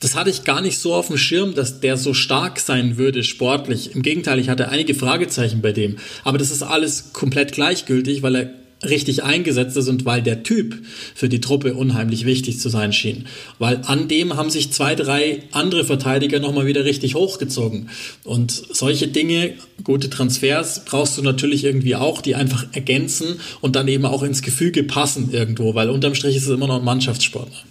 [0.00, 3.22] das hatte ich gar nicht so auf dem Schirm, dass der so stark sein würde
[3.22, 3.94] sportlich.
[3.94, 5.96] Im Gegenteil, ich hatte einige Fragezeichen bei dem.
[6.24, 8.50] Aber das ist alles komplett gleichgültig, weil er
[8.82, 10.76] richtig eingesetzt ist und weil der Typ
[11.14, 13.26] für die Truppe unheimlich wichtig zu sein schien.
[13.58, 17.88] Weil an dem haben sich zwei, drei andere Verteidiger nochmal wieder richtig hochgezogen.
[18.24, 23.88] Und solche Dinge, gute Transfers, brauchst du natürlich irgendwie auch, die einfach ergänzen und dann
[23.88, 27.64] eben auch ins Gefüge passen irgendwo, weil unterm Strich ist es immer noch ein Mannschaftssport.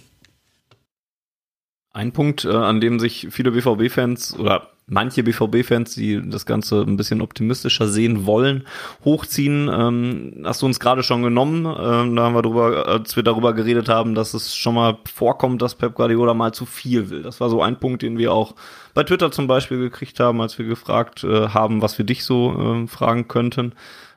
[1.92, 6.96] Ein Punkt, äh, an dem sich viele BVB-Fans oder manche BVB-Fans, die das Ganze ein
[6.96, 8.66] bisschen optimistischer sehen wollen,
[9.04, 9.70] hochziehen.
[9.72, 11.64] Ähm, hast du uns gerade schon genommen.
[11.64, 15.62] Ähm, da haben wir drüber, als wir darüber geredet haben, dass es schon mal vorkommt,
[15.62, 17.22] dass Pep Guardiola mal zu viel will.
[17.22, 18.54] Das war so ein Punkt, den wir auch
[18.92, 22.84] bei Twitter zum Beispiel gekriegt haben, als wir gefragt äh, haben, was wir dich so
[22.84, 23.72] äh, fragen könnten.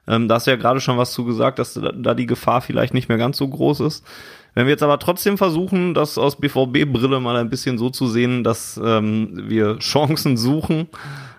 [0.07, 2.93] Ähm, da hast du ja gerade schon was zu gesagt, dass da die Gefahr vielleicht
[2.93, 4.05] nicht mehr ganz so groß ist.
[4.53, 8.43] Wenn wir jetzt aber trotzdem versuchen, das aus BVB-Brille mal ein bisschen so zu sehen,
[8.43, 10.87] dass ähm, wir Chancen suchen,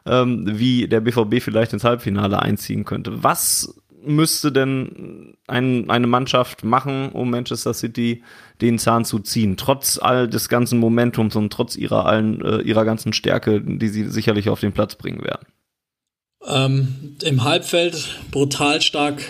[0.06, 3.22] ähm, wie der BVB vielleicht ins Halbfinale einziehen könnte.
[3.22, 8.22] Was müsste denn ein, eine Mannschaft machen, um Manchester City
[8.60, 12.84] den Zahn zu ziehen, trotz all des ganzen Momentums und trotz ihrer allen äh, ihrer
[12.84, 15.46] ganzen Stärke, die sie sicherlich auf den Platz bringen werden?
[16.46, 19.22] Ähm, Im Halbfeld brutal stark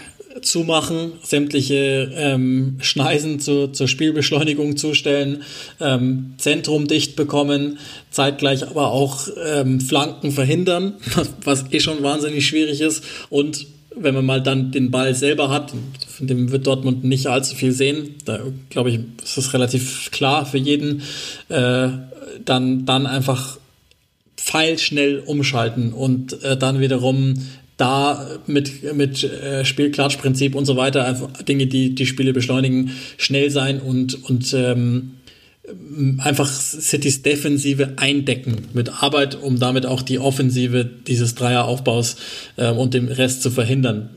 [0.43, 5.43] zumachen, sämtliche ähm, Schneisen zu, zur Spielbeschleunigung zustellen,
[5.81, 7.79] ähm, Zentrum dicht bekommen,
[8.11, 10.95] zeitgleich aber auch ähm, Flanken verhindern,
[11.45, 13.67] was eh schon wahnsinnig schwierig ist und
[14.01, 15.73] wenn man mal dann den Ball selber hat,
[16.07, 18.15] von dem wird Dortmund nicht allzu viel sehen.
[18.25, 18.41] Da
[18.71, 21.03] glaube ich, ist es relativ klar für jeden.
[21.49, 21.89] Äh,
[22.45, 23.59] dann, dann einfach
[24.49, 27.35] pfeilschnell umschalten und äh, dann wiederum
[27.77, 33.51] da mit, mit äh, Spielklatschprinzip und so weiter, einfach Dinge, die die Spiele beschleunigen, schnell
[33.51, 35.13] sein und, und ähm,
[36.19, 42.17] einfach Citys Defensive eindecken mit Arbeit, um damit auch die Offensive dieses Dreieraufbaus
[42.57, 44.09] äh, und dem Rest zu verhindern.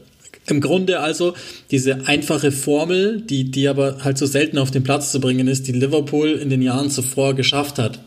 [0.48, 1.34] Im Grunde also
[1.72, 5.67] diese einfache Formel, die, die aber halt so selten auf den Platz zu bringen ist,
[5.67, 8.00] die Liverpool in den Jahren zuvor geschafft hat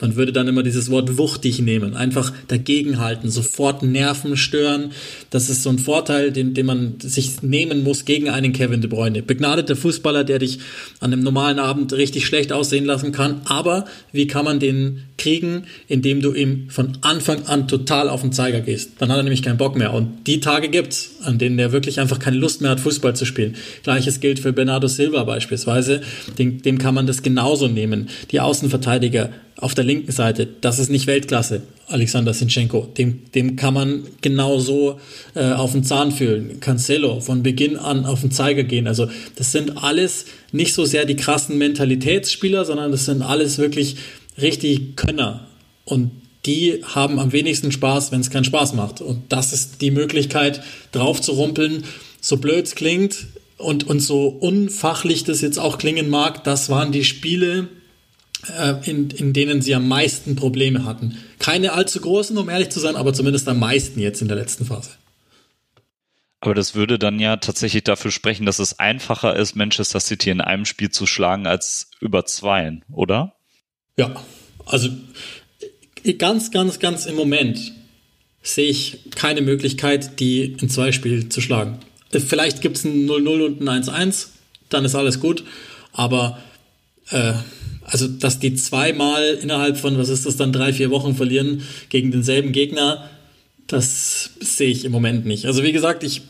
[0.00, 4.92] man würde dann immer dieses Wort wuchtig nehmen, einfach dagegenhalten, sofort Nerven stören.
[5.30, 8.88] Das ist so ein Vorteil, den, den man sich nehmen muss gegen einen Kevin De
[8.88, 9.22] Bruyne.
[9.22, 10.58] Begnadeter Fußballer, der dich
[11.00, 13.40] an einem normalen Abend richtig schlecht aussehen lassen kann.
[13.44, 18.32] Aber wie kann man den kriegen, indem du ihm von Anfang an total auf den
[18.32, 18.92] Zeiger gehst?
[18.98, 19.92] Dann hat er nämlich keinen Bock mehr.
[19.92, 23.24] Und die Tage gibt's, an denen der wirklich einfach keine Lust mehr hat, Fußball zu
[23.24, 23.56] spielen.
[23.82, 26.02] Gleiches gilt für Bernardo Silva beispielsweise.
[26.38, 28.08] Dem, dem kann man das genauso nehmen.
[28.30, 32.86] Die Außenverteidiger auf der linken Seite, das ist nicht Weltklasse, Alexander Sinchenko.
[32.96, 35.00] Dem, dem kann man genauso
[35.34, 36.60] äh, auf den Zahn fühlen.
[36.60, 38.86] Cancelo von Beginn an auf den Zeiger gehen.
[38.86, 43.96] Also das sind alles nicht so sehr die krassen Mentalitätsspieler, sondern das sind alles wirklich
[44.40, 45.48] richtig Könner.
[45.84, 46.12] Und
[46.46, 49.00] die haben am wenigsten Spaß, wenn es keinen Spaß macht.
[49.00, 51.82] Und das ist die Möglichkeit, drauf zu rumpeln.
[52.20, 56.92] So blöd es klingt und, und so unfachlich das jetzt auch klingen mag, das waren
[56.92, 57.68] die Spiele,
[58.84, 61.18] in, in denen sie am meisten Probleme hatten.
[61.38, 64.64] Keine allzu großen, um ehrlich zu sein, aber zumindest am meisten jetzt in der letzten
[64.64, 64.90] Phase.
[66.40, 70.40] Aber das würde dann ja tatsächlich dafür sprechen, dass es einfacher ist, Manchester City in
[70.40, 73.34] einem Spiel zu schlagen als über zweien, oder?
[73.96, 74.22] Ja,
[74.64, 74.88] also
[76.18, 77.72] ganz, ganz, ganz im Moment
[78.42, 81.80] sehe ich keine Möglichkeit, die in zwei Spielen zu schlagen.
[82.10, 84.28] Vielleicht gibt es ein 0-0 und ein 1-1,
[84.68, 85.44] dann ist alles gut.
[85.92, 86.38] Aber
[87.10, 87.34] äh,
[87.90, 92.10] also, dass die zweimal innerhalb von, was ist das dann, drei, vier Wochen verlieren gegen
[92.10, 93.08] denselben Gegner,
[93.66, 95.46] das sehe ich im Moment nicht.
[95.46, 96.22] Also wie gesagt, ich,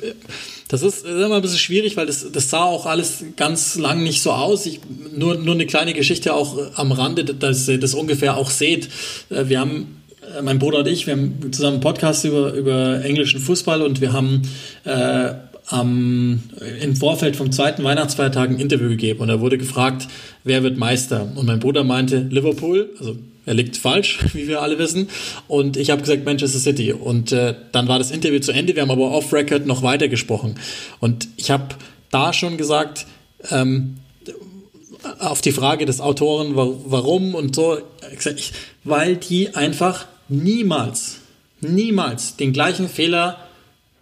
[0.69, 4.23] das ist, immer ein bisschen schwierig, weil das, das sah auch alles ganz lang nicht
[4.23, 4.67] so aus.
[4.67, 4.81] Ich,
[5.17, 8.89] nur, nur eine kleine Geschichte auch am Rande, dass ihr das ungefähr auch seht.
[9.31, 9.99] Äh, wir haben
[10.37, 14.01] äh, mein Bruder und ich, wir haben zusammen einen Podcast über, über englischen Fußball und
[14.01, 14.43] wir haben
[14.85, 15.31] äh,
[15.69, 16.43] am,
[16.81, 20.09] im Vorfeld vom zweiten Weihnachtsfeiertag ein Interview gegeben und er wurde gefragt,
[20.45, 21.31] wer wird Meister?
[21.35, 25.09] Und mein Bruder meinte Liverpool, also er liegt falsch, wie wir alle wissen.
[25.47, 26.93] Und ich habe gesagt Manchester City.
[26.93, 28.75] Und äh, dann war das Interview zu Ende.
[28.75, 30.57] Wir haben aber off-Record noch weiter gesprochen.
[31.01, 31.75] Und ich habe
[32.11, 33.07] da schon gesagt,
[33.51, 33.97] ähm,
[35.19, 37.79] auf die Frage des Autoren, warum und so,
[38.37, 38.53] ich,
[38.85, 41.19] weil die einfach niemals,
[41.61, 43.39] niemals den gleichen Fehler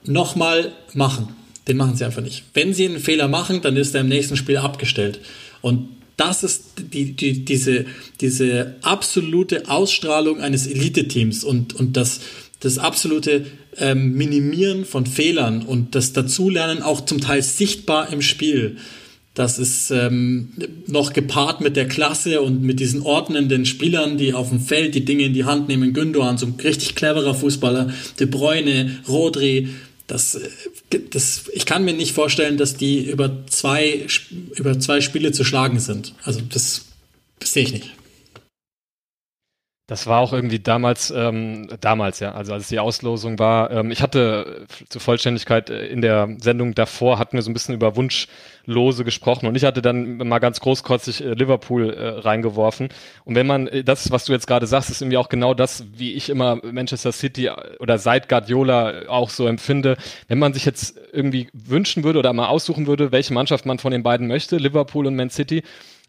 [0.04, 1.36] nochmal machen.
[1.68, 2.44] Den machen sie einfach nicht.
[2.54, 5.20] Wenn sie einen Fehler machen, dann ist er im nächsten Spiel abgestellt.
[5.62, 7.86] Und das ist die, die, diese,
[8.20, 12.20] diese absolute Ausstrahlung eines Elite-Teams und, und das,
[12.60, 13.46] das absolute
[13.78, 18.78] ähm, Minimieren von Fehlern und das Dazulernen auch zum Teil sichtbar im Spiel.
[19.34, 20.48] Das ist ähm,
[20.86, 25.04] noch gepaart mit der Klasse und mit diesen ordnenden Spielern, die auf dem Feld die
[25.04, 25.92] Dinge in die Hand nehmen.
[25.92, 29.68] Gündogan, so ein richtig cleverer Fußballer, De Bruyne, Rodri,
[30.06, 30.48] das, äh,
[31.10, 34.06] das, ich kann mir nicht vorstellen, dass die über zwei,
[34.54, 36.14] über zwei Spiele zu schlagen sind.
[36.22, 36.86] Also das,
[37.38, 37.95] das sehe ich nicht.
[39.88, 43.70] Das war auch irgendwie damals, ähm, damals ja, also als die Auslosung war.
[43.70, 47.52] Ähm, ich hatte äh, zur Vollständigkeit äh, in der Sendung davor hatten wir so ein
[47.52, 52.88] bisschen über Wunschlose gesprochen und ich hatte dann mal ganz großkotzig äh, Liverpool äh, reingeworfen.
[53.24, 55.84] Und wenn man äh, das, was du jetzt gerade sagst, ist irgendwie auch genau das,
[55.94, 59.96] wie ich immer Manchester City oder seit Guardiola auch so empfinde.
[60.26, 63.92] Wenn man sich jetzt irgendwie wünschen würde oder mal aussuchen würde, welche Mannschaft man von
[63.92, 65.62] den beiden möchte, Liverpool und Man City,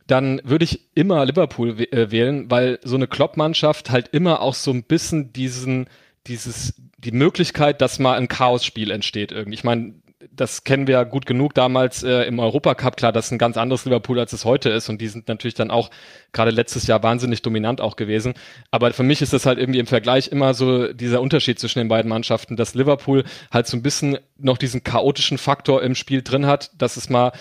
[0.08, 4.72] dann würde ich immer Liverpool äh, wählen, weil so eine Klopp-Mannschaft halt immer auch so
[4.72, 5.90] ein bisschen diesen,
[6.28, 9.56] dieses, die Möglichkeit, dass mal ein Chaos-Spiel entsteht irgendwie.
[9.56, 9.96] Ich meine,
[10.32, 12.98] das kennen wir ja gut genug damals äh, im Europacup.
[12.98, 14.90] Klar, das ist ein ganz anderes Liverpool, als es heute ist.
[14.90, 15.90] Und die sind natürlich dann auch
[16.32, 18.34] gerade letztes Jahr wahnsinnig dominant auch gewesen.
[18.72, 21.88] Aber für mich ist das halt irgendwie im Vergleich immer so dieser Unterschied zwischen den
[21.88, 26.46] beiden Mannschaften, dass Liverpool halt so ein bisschen noch diesen chaotischen Faktor im Spiel drin
[26.46, 27.32] hat, dass es mal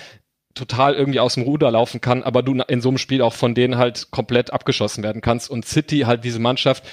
[0.56, 3.54] total irgendwie aus dem Ruder laufen kann, aber du in so einem Spiel auch von
[3.54, 5.48] denen halt komplett abgeschossen werden kannst.
[5.50, 6.84] Und City halt diese Mannschaft,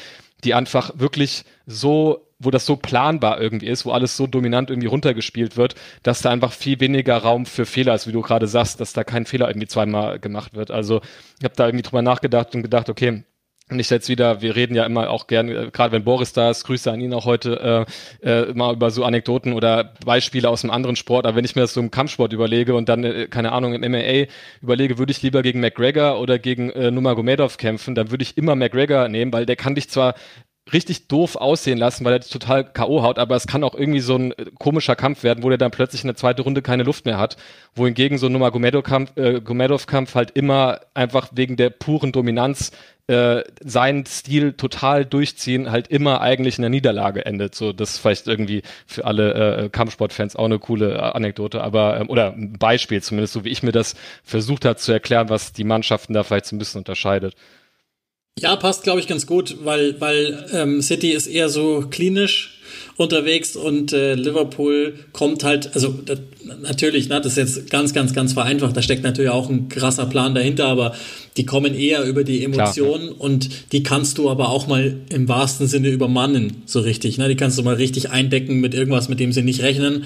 [0.43, 4.87] die einfach wirklich so, wo das so planbar irgendwie ist, wo alles so dominant irgendwie
[4.87, 8.79] runtergespielt wird, dass da einfach viel weniger Raum für Fehler ist, wie du gerade sagst,
[8.81, 10.69] dass da kein Fehler irgendwie zweimal gemacht wird.
[10.69, 11.01] Also
[11.39, 13.23] ich habe da irgendwie drüber nachgedacht und gedacht, okay,
[13.69, 16.49] und ich jetzt wieder, wir reden ja immer auch gerne, äh, gerade wenn Boris da
[16.49, 17.85] ist, Grüße an ihn auch heute,
[18.21, 21.25] äh, äh, mal über so Anekdoten oder Beispiele aus einem anderen Sport.
[21.25, 23.81] Aber wenn ich mir das so im Kampfsport überlege und dann, äh, keine Ahnung, im
[23.81, 24.27] MMA
[24.61, 28.55] überlege, würde ich lieber gegen McGregor oder gegen äh, Nurmagomedov kämpfen, dann würde ich immer
[28.55, 30.15] McGregor nehmen, weil der kann dich zwar
[30.71, 33.03] richtig doof aussehen lassen, weil er total K.O.
[33.03, 35.71] haut, aber es kann auch irgendwie so ein äh, komischer Kampf werden, wo der dann
[35.71, 37.35] plötzlich in der zweiten Runde keine Luft mehr hat,
[37.75, 42.71] wohingegen so ein Nurmagomedov-Kampf äh, Gomedov-Kampf halt immer einfach wegen der puren Dominanz
[43.07, 47.53] äh, seinen Stil total durchziehen, halt immer eigentlich in der Niederlage endet.
[47.55, 51.99] So, das ist vielleicht irgendwie für alle äh, Kampfsportfans auch eine coole äh, Anekdote, aber
[51.99, 55.51] ähm, oder ein Beispiel zumindest, so wie ich mir das versucht habe zu erklären, was
[55.51, 57.35] die Mannschaften da vielleicht so ein bisschen unterscheidet.
[58.39, 62.59] Ja, passt, glaube ich, ganz gut, weil, weil ähm, City ist eher so klinisch
[62.97, 66.19] unterwegs und äh, Liverpool kommt halt, also das,
[66.61, 70.05] natürlich, ne, das ist jetzt ganz, ganz, ganz vereinfacht, da steckt natürlich auch ein krasser
[70.07, 70.95] Plan dahinter, aber
[71.37, 73.21] die kommen eher über die Emotionen Klar.
[73.21, 77.17] und die kannst du aber auch mal im wahrsten Sinne übermannen, so richtig.
[77.17, 77.27] Ne?
[77.27, 80.05] Die kannst du mal richtig eindecken mit irgendwas, mit dem sie nicht rechnen.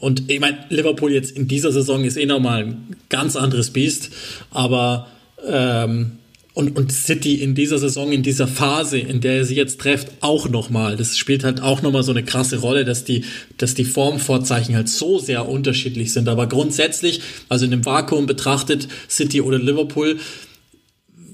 [0.00, 4.10] Und ich meine, Liverpool jetzt in dieser Saison ist eh nochmal ein ganz anderes Biest,
[4.50, 5.08] aber
[5.46, 6.18] ähm,
[6.54, 10.08] und, und City in dieser Saison, in dieser Phase, in der er sie jetzt trifft,
[10.20, 10.96] auch nochmal.
[10.96, 13.24] Das spielt halt auch nochmal so eine krasse Rolle, dass die,
[13.58, 16.28] dass die Formvorzeichen halt so sehr unterschiedlich sind.
[16.28, 20.20] Aber grundsätzlich, also in dem Vakuum betrachtet, City oder Liverpool,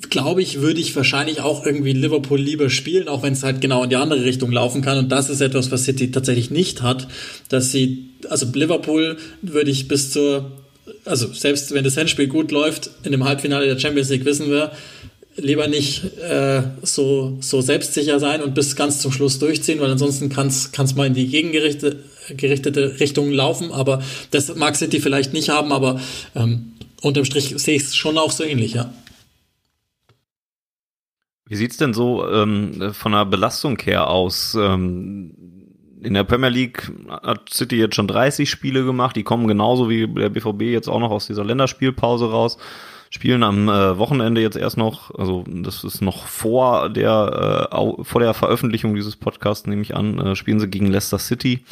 [0.09, 3.85] glaube ich, würde ich wahrscheinlich auch irgendwie Liverpool lieber spielen, auch wenn es halt genau
[3.85, 4.97] in die andere Richtung laufen kann.
[4.97, 7.09] Und das ist etwas, was City tatsächlich nicht hat,
[7.51, 10.51] dass sie, also Liverpool würde ich bis zur,
[11.05, 14.73] also selbst wenn das Handspiel gut läuft, in dem Halbfinale der Champions League wissen wir,
[15.41, 20.29] lieber nicht äh, so, so selbstsicher sein und bis ganz zum Schluss durchziehen, weil ansonsten
[20.29, 23.73] kann es mal in die gegengerichtete Richtung laufen.
[23.73, 26.01] Aber das mag City vielleicht nicht haben, aber
[26.35, 26.73] ähm,
[27.03, 28.93] unterm Strich sehe ich es schon auch so ähnlich, ja.
[31.47, 34.55] Wie sieht's denn so ähm, von der Belastung her aus?
[34.55, 35.35] Ähm,
[36.03, 40.07] in der Premier League hat City jetzt schon 30 Spiele gemacht, die kommen genauso wie
[40.07, 42.57] der BVB jetzt auch noch aus dieser Länderspielpause raus
[43.11, 48.21] spielen am äh, Wochenende jetzt erst noch, also das ist noch vor der äh, vor
[48.21, 51.65] der Veröffentlichung dieses Podcasts, nehme ich an, äh, spielen sie gegen Leicester City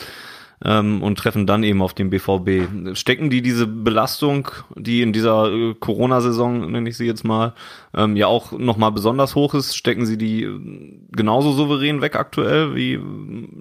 [0.65, 2.97] ähm, und treffen dann eben auf den BVB.
[2.97, 7.55] Stecken die diese Belastung, die in dieser äh, Corona-Saison, nenne ich sie jetzt mal,
[7.95, 10.61] ähm, ja auch nochmal besonders hoch ist, stecken sie die äh,
[11.13, 12.99] genauso souverän weg aktuell, wie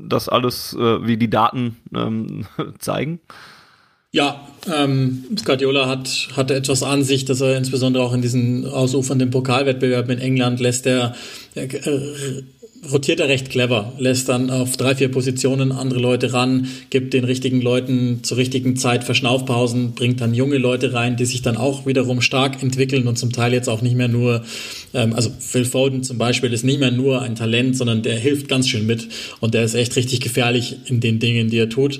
[0.07, 2.45] das alles, äh, wie die Daten ähm,
[2.79, 3.19] zeigen?
[4.11, 9.31] Ja, ähm, Guardiola hat, hatte etwas an sich, dass er insbesondere auch in diesen ausufernden
[9.31, 11.13] Pokalwettbewerben in England lässt er,
[11.55, 11.67] äh,
[12.89, 17.25] rotiert er recht clever, lässt dann auf drei, vier Positionen andere Leute ran, gibt den
[17.25, 21.85] richtigen Leuten zur richtigen Zeit Verschnaufpausen, bringt dann junge Leute rein, die sich dann auch
[21.85, 24.43] wiederum stark entwickeln und zum Teil jetzt auch nicht mehr nur,
[24.93, 28.47] ähm, also Phil Foden zum Beispiel ist nicht mehr nur ein Talent, sondern der hilft
[28.47, 29.09] ganz schön mit
[29.41, 31.99] und der ist echt richtig gefährlich in den Dingen, die er tut.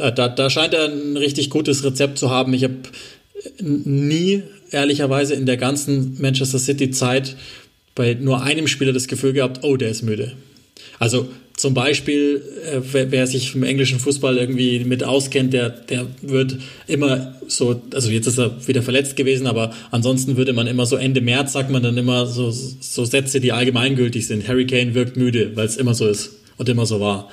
[0.00, 2.54] Äh, da, da scheint er ein richtig gutes Rezept zu haben.
[2.54, 2.76] Ich habe
[3.60, 7.36] nie, ehrlicherweise, in der ganzen Manchester City-Zeit
[7.94, 10.32] bei nur einem Spieler das Gefühl gehabt, oh, der ist müde.
[10.98, 16.06] Also zum Beispiel, äh, wer, wer, sich im englischen Fußball irgendwie mit auskennt, der, der
[16.22, 20.86] wird immer so, also jetzt ist er wieder verletzt gewesen, aber ansonsten würde man immer
[20.86, 24.48] so Ende März, sagt man dann immer so, so Sätze, die allgemeingültig sind.
[24.48, 27.30] Harry Kane wirkt müde, weil es immer so ist und immer so war.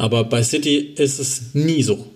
[0.00, 2.06] Aber bei City ist es nie so.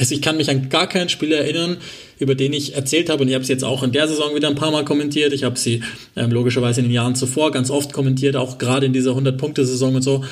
[0.00, 1.76] Also ich kann mich an gar keinen Spieler erinnern,
[2.18, 4.48] über den ich erzählt habe, und ich habe es jetzt auch in der Saison wieder
[4.48, 5.34] ein paar Mal kommentiert.
[5.34, 5.82] Ich habe sie
[6.16, 10.00] ähm, logischerweise in den Jahren zuvor ganz oft kommentiert, auch gerade in dieser 100-Punkte-Saison und
[10.00, 10.24] so.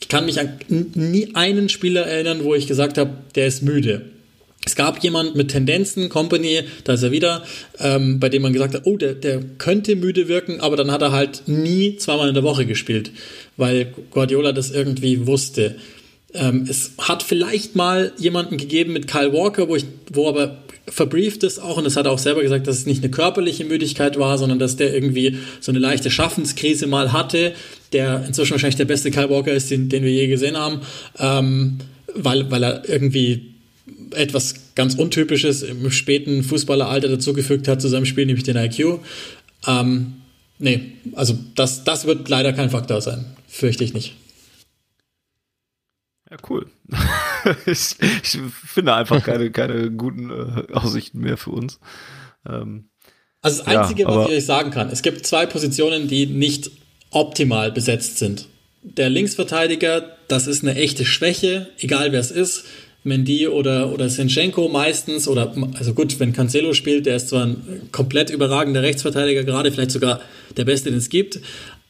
[0.00, 4.06] Ich kann mich an nie einen Spieler erinnern, wo ich gesagt habe, der ist müde.
[4.66, 7.44] Es gab jemand mit Tendenzen, Company, da ist er wieder,
[7.78, 11.02] ähm, bei dem man gesagt hat, oh, der, der könnte müde wirken, aber dann hat
[11.02, 13.12] er halt nie zweimal in der Woche gespielt,
[13.56, 15.76] weil Guardiola das irgendwie wusste.
[16.34, 21.42] Ähm, es hat vielleicht mal jemanden gegeben mit Kyle Walker, wo ich, wo aber verbrieft
[21.42, 24.38] ist auch, und es hat auch selber gesagt, dass es nicht eine körperliche Müdigkeit war,
[24.38, 27.52] sondern dass der irgendwie so eine leichte Schaffenskrise mal hatte,
[27.92, 30.80] der inzwischen wahrscheinlich der beste Kyle Walker ist, den, den wir je gesehen haben,
[31.18, 31.78] ähm,
[32.14, 33.54] weil, weil er irgendwie
[34.14, 39.00] etwas ganz Untypisches im späten Fußballeralter dazugefügt hat zu seinem Spiel, nämlich den IQ.
[39.66, 40.14] Ähm,
[40.58, 40.80] nee,
[41.14, 43.24] also das, das wird leider kein Faktor sein.
[43.48, 44.14] Fürchte ich nicht.
[46.30, 46.66] Ja, cool.
[47.66, 51.80] ich, ich, finde einfach keine, keine guten äh, Aussichten mehr für uns.
[52.46, 52.90] Ähm,
[53.40, 56.70] also das Einzige, ja, was ich euch sagen kann, es gibt zwei Positionen, die nicht
[57.10, 58.48] optimal besetzt sind.
[58.82, 62.64] Der Linksverteidiger, das ist eine echte Schwäche, egal wer es ist.
[63.04, 67.88] Mendy oder, oder Sinchenko meistens, oder also gut, wenn Cancelo spielt, der ist zwar ein
[67.92, 70.20] komplett überragender Rechtsverteidiger, gerade vielleicht sogar
[70.56, 71.40] der beste, den es gibt,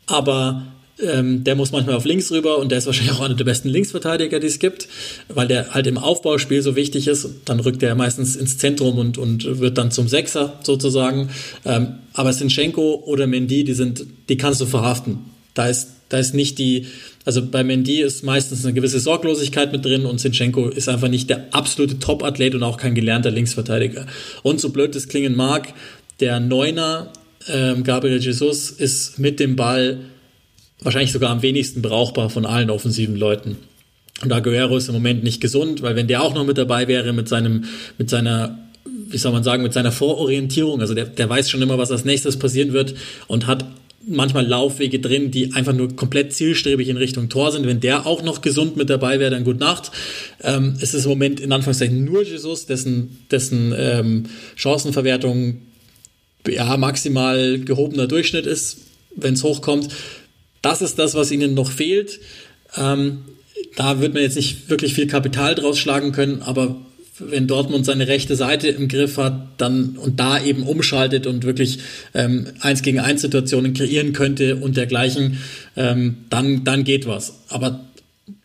[0.06, 0.66] aber
[1.00, 3.68] ähm, der muss manchmal auf links rüber und der ist wahrscheinlich auch einer der besten
[3.68, 4.88] Linksverteidiger, die es gibt,
[5.28, 7.28] weil der halt im Aufbauspiel so wichtig ist.
[7.44, 11.30] Dann rückt er meistens ins Zentrum und, und wird dann zum Sechser sozusagen.
[11.64, 15.18] Ähm, aber Sinchenko oder Mendy, die sind, die kannst du verhaften.
[15.54, 16.86] Da ist, da ist nicht die,
[17.24, 21.30] also bei Mendy ist meistens eine gewisse Sorglosigkeit mit drin und Sinchenko ist einfach nicht
[21.30, 24.06] der absolute Top-Athlet und auch kein gelernter Linksverteidiger.
[24.42, 25.74] Und so blöd das klingen mag,
[26.20, 27.12] der Neuner,
[27.48, 30.00] ähm, Gabriel Jesus, ist mit dem Ball
[30.80, 33.56] wahrscheinlich sogar am wenigsten brauchbar von allen offensiven Leuten.
[34.22, 37.12] Und Aguero ist im Moment nicht gesund, weil wenn der auch noch mit dabei wäre
[37.12, 37.64] mit seinem,
[37.98, 41.78] mit seiner, wie soll man sagen, mit seiner Vororientierung, also der, der weiß schon immer,
[41.78, 42.94] was als nächstes passieren wird
[43.28, 43.64] und hat
[44.08, 47.66] manchmal Laufwege drin, die einfach nur komplett zielstrebig in Richtung Tor sind.
[47.66, 49.90] Wenn der auch noch gesund mit dabei wäre, dann gut Nacht.
[50.42, 54.24] Ähm, es ist im Moment in Anführungszeichen nur Jesus, dessen, dessen ähm,
[54.56, 55.58] Chancenverwertung
[56.46, 58.78] ja, maximal gehobener Durchschnitt ist,
[59.14, 59.88] wenn es hochkommt.
[60.62, 62.20] Das ist das, was ihnen noch fehlt.
[62.76, 63.18] Ähm,
[63.76, 66.76] da wird man jetzt nicht wirklich viel Kapital draus schlagen können, aber
[67.20, 71.80] wenn Dortmund seine rechte Seite im Griff hat, dann und da eben umschaltet und wirklich
[72.14, 75.38] ähm, eins gegen eins Situationen kreieren könnte und dergleichen,
[75.76, 77.40] ähm, dann dann geht was.
[77.48, 77.80] Aber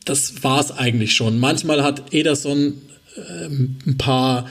[0.05, 1.39] das war es eigentlich schon.
[1.39, 2.81] Manchmal hat Ederson
[3.17, 4.49] ähm, ein paar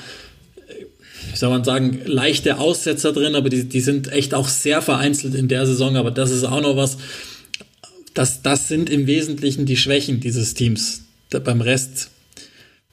[1.30, 5.34] wie soll man sagen, leichte Aussetzer drin, aber die, die sind echt auch sehr vereinzelt
[5.34, 5.96] in der Saison.
[5.96, 6.98] Aber das ist auch noch was,
[8.14, 11.02] das, das sind im Wesentlichen die Schwächen dieses Teams.
[11.30, 12.10] Da, beim Rest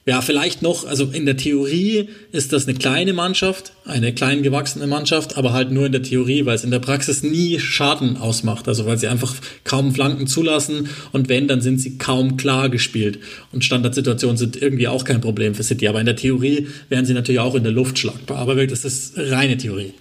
[0.06, 4.86] ja, vielleicht noch, also in der Theorie ist das eine kleine Mannschaft, eine klein gewachsene
[4.86, 8.66] Mannschaft, aber halt nur in der Theorie, weil es in der Praxis nie Schaden ausmacht.
[8.66, 13.18] Also weil sie einfach kaum Flanken zulassen und wenn, dann sind sie kaum klar gespielt.
[13.52, 15.86] Und Standardsituationen sind irgendwie auch kein Problem für City.
[15.86, 18.38] Aber in der Theorie wären sie natürlich auch in der Luft schlagbar.
[18.38, 19.92] Aber wirklich, das ist reine Theorie.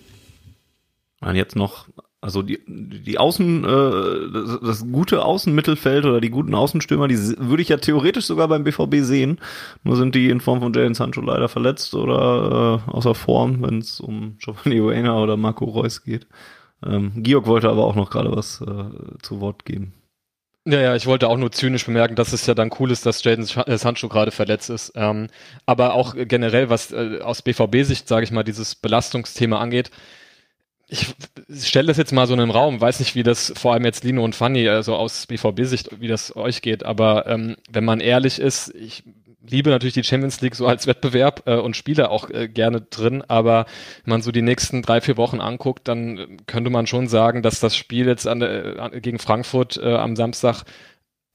[1.20, 1.88] Und jetzt noch
[2.22, 7.62] also die, die Außen, äh, das, das gute Außenmittelfeld oder die guten Außenstürmer, die würde
[7.62, 9.40] ich ja theoretisch sogar beim BVB sehen.
[9.84, 13.80] Nur sind die in Form von Jalen Sancho leider verletzt oder äh, außer Form, wenn
[13.80, 16.28] es um Giovanni Uena oder Marco Reus geht.
[16.86, 19.94] Ähm, Georg wollte aber auch noch gerade was äh, zu Wort geben.
[20.66, 23.24] Ja, ja, ich wollte auch nur zynisch bemerken, dass es ja dann cool ist, dass
[23.24, 24.92] Jaden äh, Sancho gerade verletzt ist.
[24.96, 25.28] Ähm,
[25.66, 29.90] aber auch generell, was äh, aus BVB-Sicht, sage ich mal, dieses Belastungsthema angeht,
[30.90, 31.16] ich
[31.62, 34.04] stelle das jetzt mal so in den Raum, weiß nicht, wie das vor allem jetzt
[34.04, 38.40] Lino und Fanny, also aus BVB-Sicht, wie das euch geht, aber ähm, wenn man ehrlich
[38.40, 39.04] ist, ich
[39.48, 43.24] liebe natürlich die Champions League so als Wettbewerb äh, und spiele auch äh, gerne drin,
[43.28, 43.66] aber
[44.04, 47.60] wenn man so die nächsten drei, vier Wochen anguckt, dann könnte man schon sagen, dass
[47.60, 50.64] das Spiel jetzt an, äh, gegen Frankfurt äh, am Samstag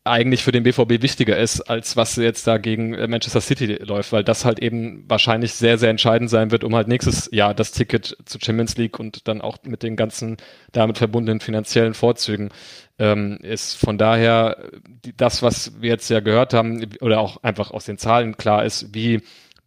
[0.05, 4.13] eigentlich für den BVB wichtiger ist, als was jetzt da gegen äh, Manchester City läuft,
[4.13, 7.73] weil das halt eben wahrscheinlich sehr, sehr entscheidend sein wird, um halt nächstes Jahr das
[7.73, 10.37] Ticket zur Champions League und dann auch mit den ganzen
[10.73, 12.51] damit verbundenen finanziellen Vorzügen
[12.99, 13.77] ähm, ist.
[13.77, 14.71] Von daher
[15.05, 18.65] die, das, was wir jetzt ja gehört haben oder auch einfach aus den Zahlen klar
[18.67, 19.23] ist, wie,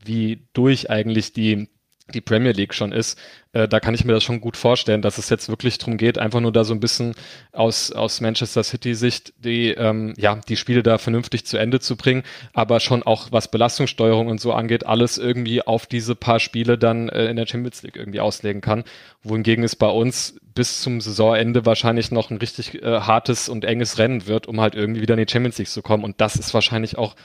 [0.05, 1.67] wie durch eigentlich die
[2.13, 3.19] die Premier League schon ist,
[3.53, 6.17] äh, da kann ich mir das schon gut vorstellen, dass es jetzt wirklich darum geht,
[6.17, 7.15] einfach nur da so ein bisschen
[7.51, 11.95] aus, aus Manchester City Sicht die, ähm, ja, die Spiele da vernünftig zu Ende zu
[11.95, 16.77] bringen, aber schon auch was Belastungssteuerung und so angeht, alles irgendwie auf diese paar Spiele
[16.77, 18.83] dann äh, in der Champions League irgendwie auslegen kann.
[19.23, 23.97] Wohingegen es bei uns bis zum Saisonende wahrscheinlich noch ein richtig äh, hartes und enges
[23.97, 26.03] Rennen wird, um halt irgendwie wieder in die Champions League zu kommen.
[26.03, 27.15] Und das ist wahrscheinlich auch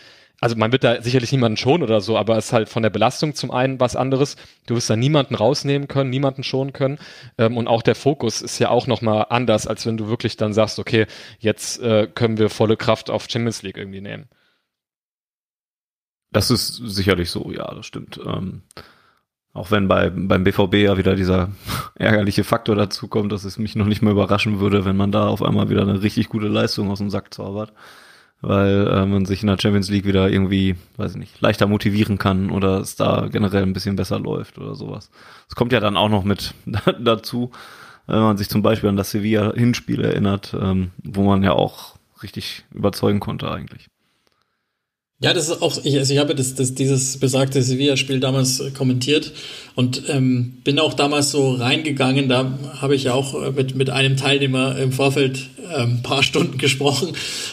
[0.42, 2.90] also man wird da sicherlich niemanden schonen oder so, aber es ist halt von der
[2.90, 4.34] Belastung zum einen was anderes.
[4.66, 6.98] Du wirst da niemanden rausnehmen können, niemanden schonen können.
[7.38, 10.52] Ähm, und auch der Fokus ist ja auch nochmal anders, als wenn du wirklich dann
[10.52, 11.06] sagst, okay,
[11.38, 14.28] jetzt äh, können wir volle Kraft auf Champions League irgendwie nehmen.
[16.32, 18.18] Das ist sicherlich so, ja, das stimmt.
[18.26, 18.62] Ähm,
[19.52, 21.52] auch wenn bei, beim BVB ja wieder dieser
[21.94, 25.28] ärgerliche Faktor dazu kommt, dass es mich noch nicht mehr überraschen würde, wenn man da
[25.28, 27.72] auf einmal wieder eine richtig gute Leistung aus dem Sack zaubert
[28.42, 32.18] weil äh, man sich in der Champions League wieder irgendwie, weiß ich nicht, leichter motivieren
[32.18, 35.10] kann oder es da generell ein bisschen besser läuft oder sowas.
[35.48, 36.54] Es kommt ja dann auch noch mit
[37.00, 37.52] dazu,
[38.06, 42.64] wenn man sich zum Beispiel an das Sevilla-Hinspiel erinnert, ähm, wo man ja auch richtig
[42.72, 43.91] überzeugen konnte eigentlich.
[45.22, 49.30] Ja, das ist auch, ich, also ich habe das, das, dieses besagte Sevilla-Spiel damals kommentiert
[49.76, 52.28] und ähm, bin auch damals so reingegangen.
[52.28, 55.38] Da habe ich ja auch äh, mit, mit einem Teilnehmer im Vorfeld
[55.72, 57.12] ähm, ein paar Stunden gesprochen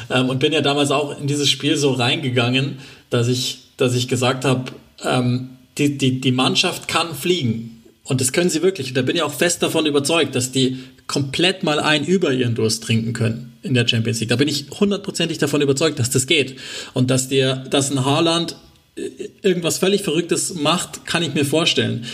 [0.09, 2.80] ähm, und bin ja damals auch in dieses Spiel so reingegangen,
[3.11, 4.72] dass ich, dass ich gesagt habe,
[5.05, 7.84] ähm, die, die, die Mannschaft kann fliegen.
[8.03, 8.93] Und das können sie wirklich.
[8.95, 12.84] Da bin ich auch fest davon überzeugt, dass die komplett mal ein über ihren Durst
[12.84, 14.30] trinken können in der Champions League.
[14.30, 16.57] Da bin ich hundertprozentig davon überzeugt, dass das geht.
[16.93, 18.55] Und dass der, dass ein Haaland
[18.95, 22.05] äh, irgendwas völlig Verrücktes macht, kann ich mir vorstellen.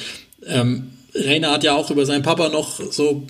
[0.45, 3.23] Ähm, Rainer hat ja auch über seinen Papa noch so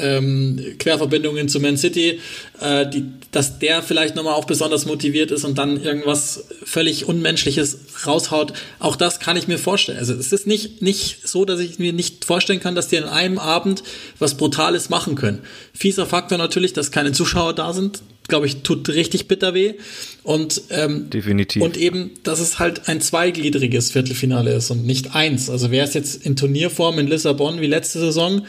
[0.00, 2.20] ähm, Querverbindungen zu Man City,
[2.60, 7.78] äh, die, dass der vielleicht nochmal auch besonders motiviert ist und dann irgendwas völlig Unmenschliches
[8.06, 8.52] raushaut.
[8.78, 9.98] Auch das kann ich mir vorstellen.
[9.98, 13.04] Also es ist nicht, nicht so, dass ich mir nicht vorstellen kann, dass die in
[13.04, 13.82] einem Abend
[14.18, 15.40] was Brutales machen können.
[15.72, 19.74] Fieser Faktor natürlich, dass keine Zuschauer da sind glaube ich, tut richtig bitter weh.
[20.22, 21.62] Und, ähm, Definitiv.
[21.62, 25.50] Und eben, dass es halt ein zweigliedriges Viertelfinale ist und nicht eins.
[25.50, 28.46] Also wäre es jetzt in Turnierform in Lissabon wie letzte Saison,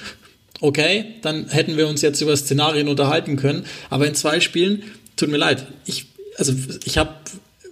[0.62, 3.66] okay, dann hätten wir uns jetzt über Szenarien unterhalten können.
[3.90, 4.84] Aber in zwei Spielen,
[5.18, 6.06] tut mir leid, ich,
[6.38, 6.54] also
[6.86, 7.14] ich habe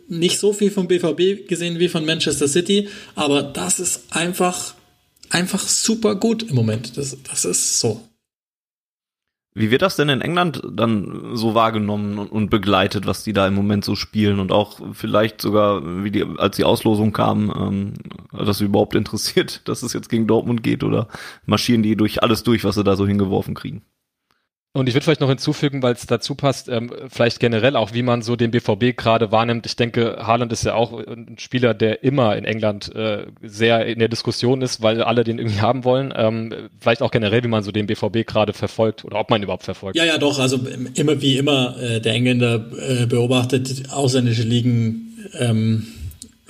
[0.10, 4.76] nicht so viel vom BVB gesehen wie von Manchester City, aber das ist einfach,
[5.30, 6.97] einfach super gut im Moment.
[6.97, 8.01] Das, das ist so.
[9.56, 13.54] Wie wird das denn in England dann so wahrgenommen und, begleitet, was die da im
[13.54, 17.93] Moment so spielen und auch vielleicht sogar, wie die, als die Auslosung kam, ähm,
[18.45, 21.08] das überhaupt interessiert, dass es jetzt gegen Dortmund geht oder
[21.45, 23.84] marschieren die durch alles durch, was sie da so hingeworfen kriegen?
[24.76, 28.02] Und ich würde vielleicht noch hinzufügen, weil es dazu passt, ähm, vielleicht generell auch, wie
[28.02, 29.68] man so den BVB gerade wahrnimmt.
[29.68, 34.00] Ich denke, Haaland ist ja auch ein Spieler, der immer in England äh, sehr in
[34.00, 36.12] der Diskussion ist, weil alle den irgendwie haben wollen.
[36.18, 39.44] Ähm, vielleicht auch generell, wie man so den BVB gerade verfolgt oder ob man ihn
[39.44, 39.96] überhaupt verfolgt.
[39.96, 40.40] Ja, ja, doch.
[40.40, 40.60] Also
[40.96, 45.86] immer wie immer, äh, der Engländer äh, beobachtet ausländische Ligen ähm,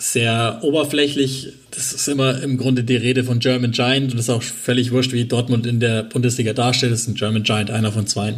[0.03, 4.43] sehr oberflächlich das ist immer im Grunde die Rede von German Giant und ist auch
[4.43, 6.91] völlig wurscht, wie Dortmund in der Bundesliga darstellt.
[6.91, 8.35] Das ist ein German Giant, einer von zwei.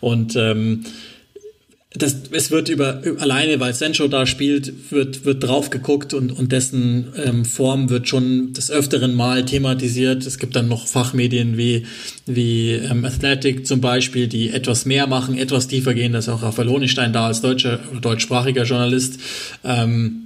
[0.00, 0.84] Und ähm,
[1.96, 6.50] das, es wird über, alleine, weil Sancho da spielt, wird, wird drauf geguckt und, und
[6.50, 10.26] dessen ähm, Form wird schon des öfteren Mal thematisiert.
[10.26, 11.86] Es gibt dann noch Fachmedien wie,
[12.26, 16.12] wie ähm, Athletic zum Beispiel, die etwas mehr machen, etwas tiefer gehen.
[16.12, 19.20] Da ist auch Raphael Honigstein da als deutscher, deutschsprachiger Journalist.
[19.62, 20.23] Ähm,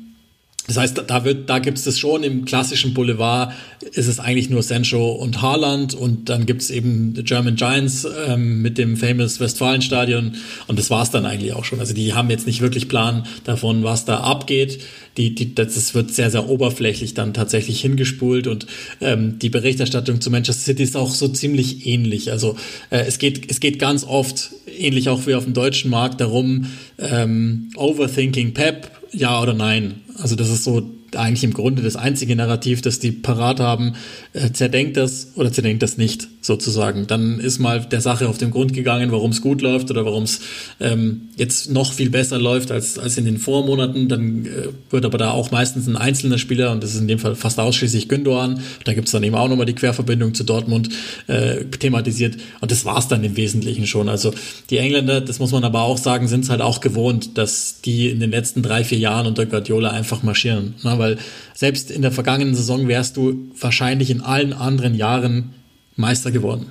[0.68, 3.54] das heißt, da wird, da gibt es das schon im klassischen Boulevard
[3.92, 8.60] ist es eigentlich nur Sancho und Haaland und dann gibt es eben German Giants ähm,
[8.60, 10.34] mit dem famous Westfalenstadion
[10.66, 11.80] und das war es dann eigentlich auch schon.
[11.80, 14.80] Also die haben jetzt nicht wirklich Plan davon, was da abgeht.
[15.16, 18.66] Die, die, das wird sehr, sehr oberflächlich dann tatsächlich hingespult und
[19.00, 22.30] ähm, die Berichterstattung zu Manchester City ist auch so ziemlich ähnlich.
[22.30, 22.56] Also
[22.90, 26.66] äh, es geht, es geht ganz oft, ähnlich auch wie auf dem deutschen Markt, darum,
[26.98, 30.02] ähm, Overthinking Pep, ja oder nein.
[30.20, 30.82] Also das ist so
[31.14, 33.94] eigentlich im Grunde das einzige Narrativ, das die parat haben,
[34.32, 37.06] äh, zerdenkt das oder zerdenkt das nicht, sozusagen.
[37.06, 40.24] Dann ist mal der Sache auf den Grund gegangen, warum es gut läuft oder warum
[40.24, 40.40] es
[40.80, 44.08] ähm, jetzt noch viel besser läuft als, als in den Vormonaten.
[44.08, 47.20] Dann äh, wird aber da auch meistens ein einzelner Spieler, und das ist in dem
[47.20, 50.88] Fall fast ausschließlich Gündogan, da gibt es dann eben auch nochmal die Querverbindung zu Dortmund
[51.28, 52.36] äh, thematisiert.
[52.60, 54.08] Und das war es dann im Wesentlichen schon.
[54.08, 54.32] Also
[54.70, 58.08] die Engländer, das muss man aber auch sagen, sind es halt auch gewohnt, dass die
[58.08, 60.74] in den letzten drei, vier Jahren unter Guardiola einfach marschieren.
[60.82, 60.98] Ne?
[60.98, 61.18] Weil
[61.54, 65.50] selbst in der vergangenen Saison wärst du wahrscheinlich in allen anderen Jahren
[65.98, 66.66] Meister geworden.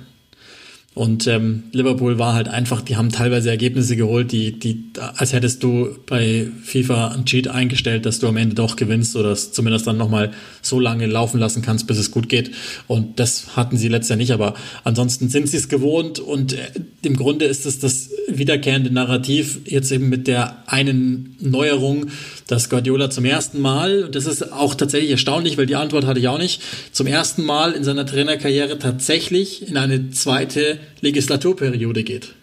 [0.98, 4.82] Und ähm, Liverpool war halt einfach, die haben teilweise Ergebnisse geholt, die, die,
[5.16, 9.30] als hättest du bei FIFA ein Cheat eingestellt, dass du am Ende doch gewinnst oder
[9.30, 12.50] es zumindest dann nochmal so lange laufen lassen kannst, bis es gut geht.
[12.88, 16.66] Und das hatten sie letztes Jahr nicht, aber ansonsten sind sie es gewohnt und äh,
[17.02, 22.06] im Grunde ist es das wiederkehrende Narrativ jetzt eben mit der einen Neuerung,
[22.48, 26.18] dass Guardiola zum ersten Mal, und das ist auch tatsächlich erstaunlich, weil die Antwort hatte
[26.18, 26.60] ich auch nicht,
[26.92, 32.34] zum ersten Mal in seiner Trainerkarriere tatsächlich in eine zweite Legislaturperiode geht.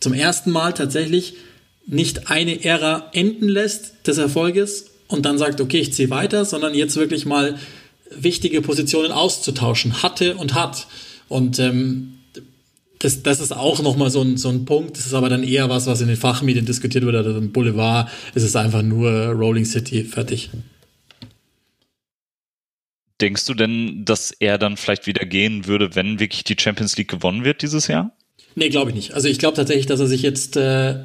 [0.00, 1.34] Zum ersten Mal tatsächlich
[1.86, 6.74] nicht eine Ära enden lässt des Erfolges und dann sagt, okay, ich ziehe weiter, sondern
[6.74, 7.58] jetzt wirklich mal
[8.10, 10.88] wichtige Positionen auszutauschen hatte und hat.
[11.28, 12.17] Und ähm,
[12.98, 14.98] das, das ist auch nochmal so ein, so ein Punkt.
[14.98, 17.14] Das ist aber dann eher was, was in den Fachmedien diskutiert wird.
[17.14, 20.50] Oder im Boulevard ist es einfach nur Rolling City, fertig.
[23.20, 27.08] Denkst du denn, dass er dann vielleicht wieder gehen würde, wenn wirklich die Champions League
[27.08, 28.12] gewonnen wird dieses Jahr?
[28.54, 29.14] Nee, glaube ich nicht.
[29.14, 30.96] Also ich glaube tatsächlich, dass er sich jetzt äh,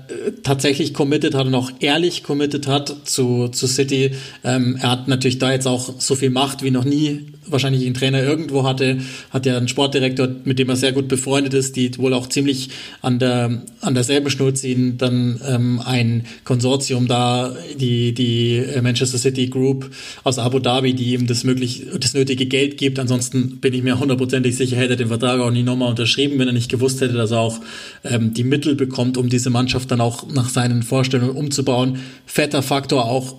[0.43, 4.11] tatsächlich committed hat und auch ehrlich committed hat zu, zu City.
[4.43, 7.93] Ähm, er hat natürlich da jetzt auch so viel Macht wie noch nie wahrscheinlich einen
[7.93, 8.99] Trainer irgendwo hatte,
[9.31, 12.69] hat ja einen Sportdirektor, mit dem er sehr gut befreundet ist, die wohl auch ziemlich
[13.01, 19.47] an der an derselben Schnur ziehen, dann ähm, ein Konsortium da, die die Manchester City
[19.47, 19.89] Group
[20.23, 22.99] aus Abu Dhabi, die ihm das möglich das nötige Geld gibt.
[22.99, 26.47] Ansonsten bin ich mir hundertprozentig sicher, hätte er den Vertrag auch nie nochmal unterschrieben, wenn
[26.47, 27.59] er nicht gewusst hätte, dass er auch
[28.03, 31.99] ähm, die Mittel bekommt, um diese Mannschaft dann auch nach seinen Vorstellungen umzubauen.
[32.25, 33.35] Fetter Faktor auch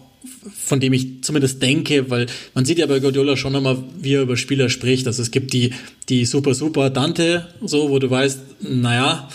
[0.56, 4.22] von dem ich zumindest denke, weil man sieht ja bei Guardiola schon immer, wie er
[4.22, 5.06] über Spieler spricht.
[5.06, 5.72] Also es gibt die,
[6.08, 9.28] die super, super Dante, so, wo du weißt, naja,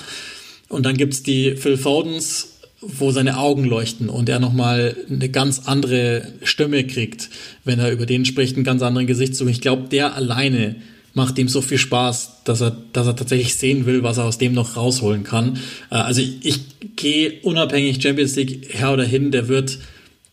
[0.67, 5.63] und dann gibt's die Phil Fodens, wo seine Augen leuchten und er nochmal eine ganz
[5.65, 7.29] andere Stimme kriegt,
[7.65, 9.49] wenn er über den spricht, einen ganz anderen Gesichtszug.
[9.49, 10.75] Ich glaube, der alleine
[11.13, 14.37] macht ihm so viel Spaß, dass er, dass er tatsächlich sehen will, was er aus
[14.37, 15.57] dem noch rausholen kann.
[15.89, 16.59] Äh, also ich, ich
[16.95, 19.79] gehe unabhängig Champions League her oder hin, der wird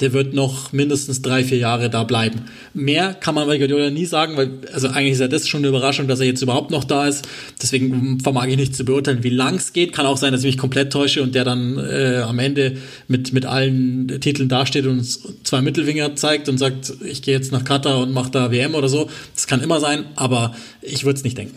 [0.01, 2.43] der wird noch mindestens drei, vier Jahre da bleiben.
[2.75, 5.69] Mehr kann man bei Guardiola nie sagen, weil, also eigentlich ist ja das schon eine
[5.69, 7.27] Überraschung, dass er jetzt überhaupt noch da ist.
[7.63, 9.95] Deswegen vermag ich nicht zu beurteilen, wie lang es geht.
[9.95, 12.77] Kann auch sein, dass ich mich komplett täusche und der dann äh, am Ende
[13.09, 15.03] mit, mit allen Titeln dasteht und
[15.45, 18.89] zwei Mittelfinger zeigt und sagt, ich gehe jetzt nach Katar und mache da WM oder
[18.89, 19.09] so.
[19.35, 21.57] Das kann immer sein, aber ich würde es nicht denken.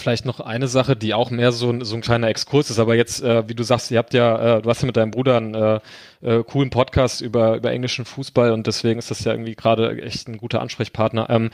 [0.00, 2.94] Vielleicht noch eine Sache, die auch mehr so ein, so ein kleiner Exkurs ist, aber
[2.94, 5.38] jetzt, äh, wie du sagst, ihr habt ja, äh, du hast ja mit deinem Bruder
[5.38, 5.80] einen äh,
[6.22, 10.28] äh, coolen Podcast über, über englischen Fußball und deswegen ist das ja irgendwie gerade echt
[10.28, 11.28] ein guter Ansprechpartner.
[11.30, 11.50] Ähm,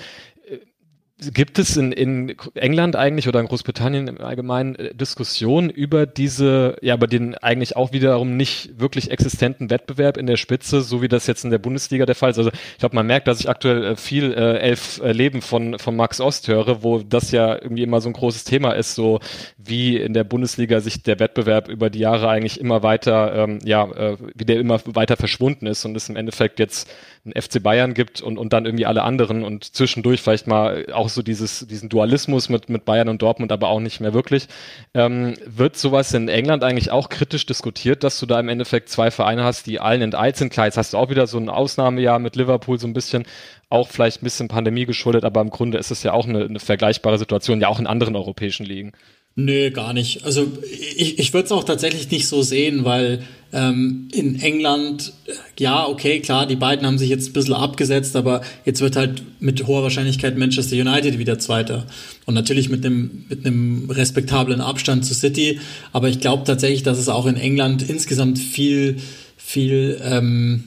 [1.33, 6.77] Gibt es in, in England eigentlich oder in Großbritannien im Allgemeinen äh, Diskussionen über diese,
[6.83, 11.09] ja, über den eigentlich auch wiederum nicht wirklich existenten Wettbewerb in der Spitze, so wie
[11.09, 12.39] das jetzt in der Bundesliga der Fall ist?
[12.39, 15.79] Also ich glaube, man merkt, dass ich aktuell äh, viel äh, Elf äh, Leben von,
[15.79, 19.21] von Max Ost höre, wo das ja irgendwie immer so ein großes Thema ist, so
[19.57, 23.85] wie in der Bundesliga sich der Wettbewerb über die Jahre eigentlich immer weiter, ähm, ja,
[23.91, 26.91] äh, wie der immer weiter verschwunden ist und es im Endeffekt jetzt
[27.25, 31.09] ein FC Bayern gibt und, und dann irgendwie alle anderen und zwischendurch vielleicht mal auch
[31.15, 34.49] so dieses, diesen Dualismus mit, mit Bayern und Dortmund, aber auch nicht mehr wirklich.
[34.95, 39.11] Ähm, wird sowas in England eigentlich auch kritisch diskutiert, dass du da im Endeffekt zwei
[39.11, 40.53] Vereine hast, die allen enteilt sind?
[40.53, 43.25] Klar, jetzt hast du auch wieder so ein Ausnahmejahr mit Liverpool so ein bisschen,
[43.71, 46.61] auch vielleicht ein bisschen Pandemie geschuldet, aber im Grunde ist es ja auch eine, eine
[46.61, 48.93] vergleichbare Situation, ja auch in anderen europäischen Ligen.
[49.37, 50.25] Nö, gar nicht.
[50.25, 55.13] Also ich, ich würde es auch tatsächlich nicht so sehen, weil ähm, in England,
[55.59, 59.23] ja, okay, klar, die beiden haben sich jetzt ein bisschen abgesetzt, aber jetzt wird halt
[59.41, 61.85] mit hoher Wahrscheinlichkeit Manchester United wieder Zweiter.
[62.27, 65.59] Und natürlich mit einem, mit einem respektablen Abstand zu City.
[65.93, 68.99] Aber ich glaube tatsächlich, dass es auch in England insgesamt viel,
[69.37, 70.65] viel ähm,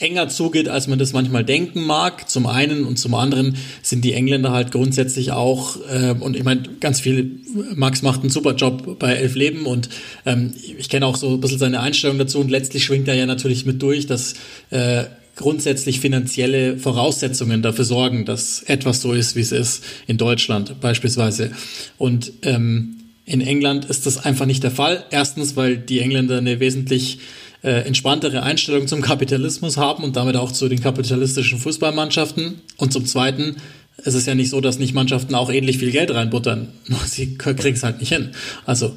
[0.00, 2.28] enger zugeht, als man das manchmal denken mag.
[2.28, 6.62] Zum einen und zum anderen sind die Engländer halt grundsätzlich auch, äh, und ich meine,
[6.80, 7.38] ganz viel,
[7.74, 9.90] Max macht einen super Job bei Elf Leben und
[10.24, 13.26] ähm, ich kenne auch so ein bisschen seine Einstellung dazu und letztlich schwingt er ja
[13.26, 14.34] natürlich mit durch, dass
[14.70, 15.04] äh,
[15.36, 21.50] grundsätzlich finanzielle Voraussetzungen dafür sorgen, dass etwas so ist, wie es ist in Deutschland beispielsweise.
[21.98, 22.96] Und ähm,
[23.26, 25.04] in England ist das einfach nicht der Fall.
[25.10, 27.20] Erstens, weil die Engländer eine wesentlich
[27.62, 32.60] äh, entspanntere Einstellung zum Kapitalismus haben und damit auch zu den kapitalistischen Fußballmannschaften.
[32.76, 33.56] Und zum Zweiten,
[34.04, 36.68] es ist ja nicht so, dass nicht Mannschaften auch ähnlich viel Geld reinbuttern.
[36.86, 38.30] Nur sie kriegen es halt nicht hin.
[38.64, 38.94] Also,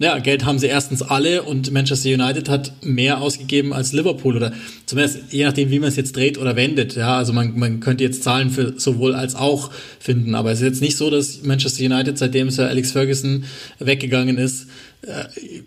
[0.00, 4.52] ja, Geld haben sie erstens alle und Manchester United hat mehr ausgegeben als Liverpool oder
[4.86, 6.96] zumindest je nachdem, wie man es jetzt dreht oder wendet.
[6.96, 10.66] Ja, also man, man könnte jetzt Zahlen für sowohl als auch finden, aber es ist
[10.66, 13.44] jetzt nicht so, dass Manchester United, seitdem Sir Alex Ferguson
[13.78, 14.66] weggegangen ist,
[15.02, 15.62] äh,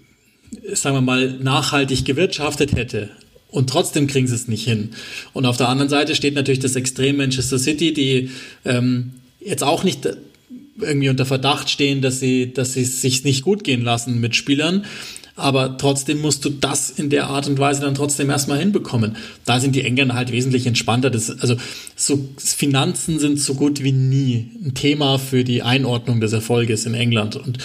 [0.73, 3.09] sagen wir mal, nachhaltig gewirtschaftet hätte.
[3.49, 4.91] Und trotzdem kriegen sie es nicht hin.
[5.33, 8.29] Und auf der anderen Seite steht natürlich das Extrem Manchester City, die
[8.65, 10.07] ähm, jetzt auch nicht
[10.79, 14.35] irgendwie unter Verdacht stehen, dass sie, dass sie es sich nicht gut gehen lassen mit
[14.35, 14.85] Spielern.
[15.35, 19.17] Aber trotzdem musst du das in der Art und Weise dann trotzdem erstmal hinbekommen.
[19.45, 21.11] Da sind die Engländer halt wesentlich entspannter.
[21.11, 21.55] Das, also
[21.95, 26.95] so Finanzen sind so gut wie nie ein Thema für die Einordnung des Erfolges in
[26.95, 27.35] England.
[27.35, 27.59] Und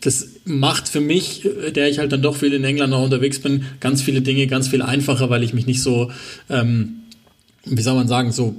[0.00, 3.64] das macht für mich, der ich halt dann doch viel in England noch unterwegs bin,
[3.80, 6.10] ganz viele Dinge ganz viel einfacher, weil ich mich nicht so,
[6.48, 7.00] ähm,
[7.64, 8.54] wie soll man sagen, so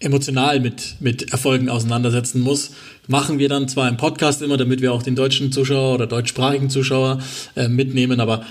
[0.00, 2.72] emotional mit, mit Erfolgen auseinandersetzen muss.
[3.06, 6.70] Machen wir dann zwar im Podcast immer, damit wir auch den deutschen Zuschauer oder deutschsprachigen
[6.70, 7.20] Zuschauer
[7.56, 8.44] äh, mitnehmen, aber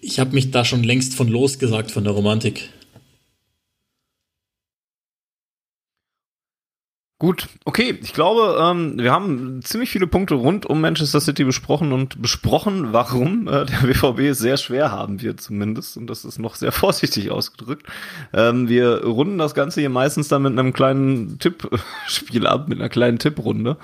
[0.00, 2.70] ich habe mich da schon längst von losgesagt von der Romantik.
[7.18, 7.98] Gut, okay.
[8.02, 12.92] Ich glaube, ähm, wir haben ziemlich viele Punkte rund um Manchester City besprochen und besprochen,
[12.92, 15.96] warum äh, der BVB es sehr schwer haben wird zumindest.
[15.96, 17.86] Und das ist noch sehr vorsichtig ausgedrückt.
[18.34, 22.90] Ähm, wir runden das Ganze hier meistens dann mit einem kleinen Tippspiel ab, mit einer
[22.90, 23.78] kleinen Tipprunde.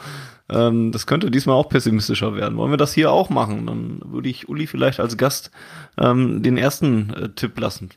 [0.51, 2.59] Ähm, das könnte diesmal auch pessimistischer werden.
[2.59, 3.67] Wollen wir das hier auch machen?
[3.67, 5.51] Dann würde ich Uli vielleicht als Gast
[5.97, 7.89] ähm, den ersten äh, Tipp lassen.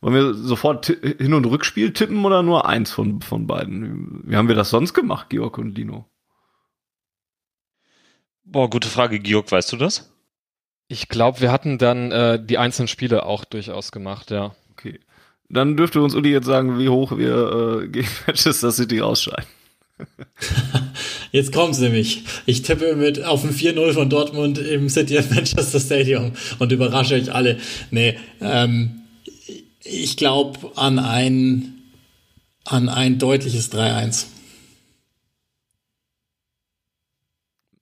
[0.00, 4.22] Wollen wir sofort Hin- und Rückspiel tippen oder nur eins von, von beiden?
[4.24, 6.06] Wie haben wir das sonst gemacht, Georg und Lino?
[8.44, 10.14] Boah, gute Frage, Georg, weißt du das?
[10.86, 14.54] Ich glaube, wir hatten dann äh, die einzelnen Spiele auch durchaus gemacht, ja.
[14.70, 15.00] Okay.
[15.50, 19.48] Dann dürfte uns Uli jetzt sagen, wie hoch wir äh, gegen Manchester City ausscheiden.
[21.32, 22.22] Jetzt kommt's nämlich.
[22.46, 27.14] Ich tippe mit auf ein 4-0 von Dortmund im City of Manchester Stadium und überrasche
[27.14, 27.58] euch alle.
[27.90, 28.97] Nee, ähm,
[29.84, 31.82] ich glaube an ein,
[32.64, 34.26] an ein deutliches 3-1.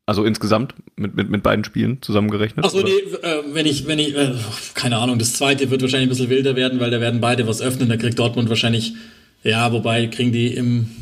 [0.09, 2.65] Also insgesamt mit, mit, mit beiden Spielen zusammengerechnet?
[2.65, 4.35] Achso, nee, äh, wenn ich, wenn ich, äh,
[4.75, 7.61] keine Ahnung, das zweite wird wahrscheinlich ein bisschen wilder werden, weil da werden beide was
[7.61, 8.95] öffnen, da kriegt Dortmund wahrscheinlich,
[9.43, 10.95] ja, wobei kriegen die im,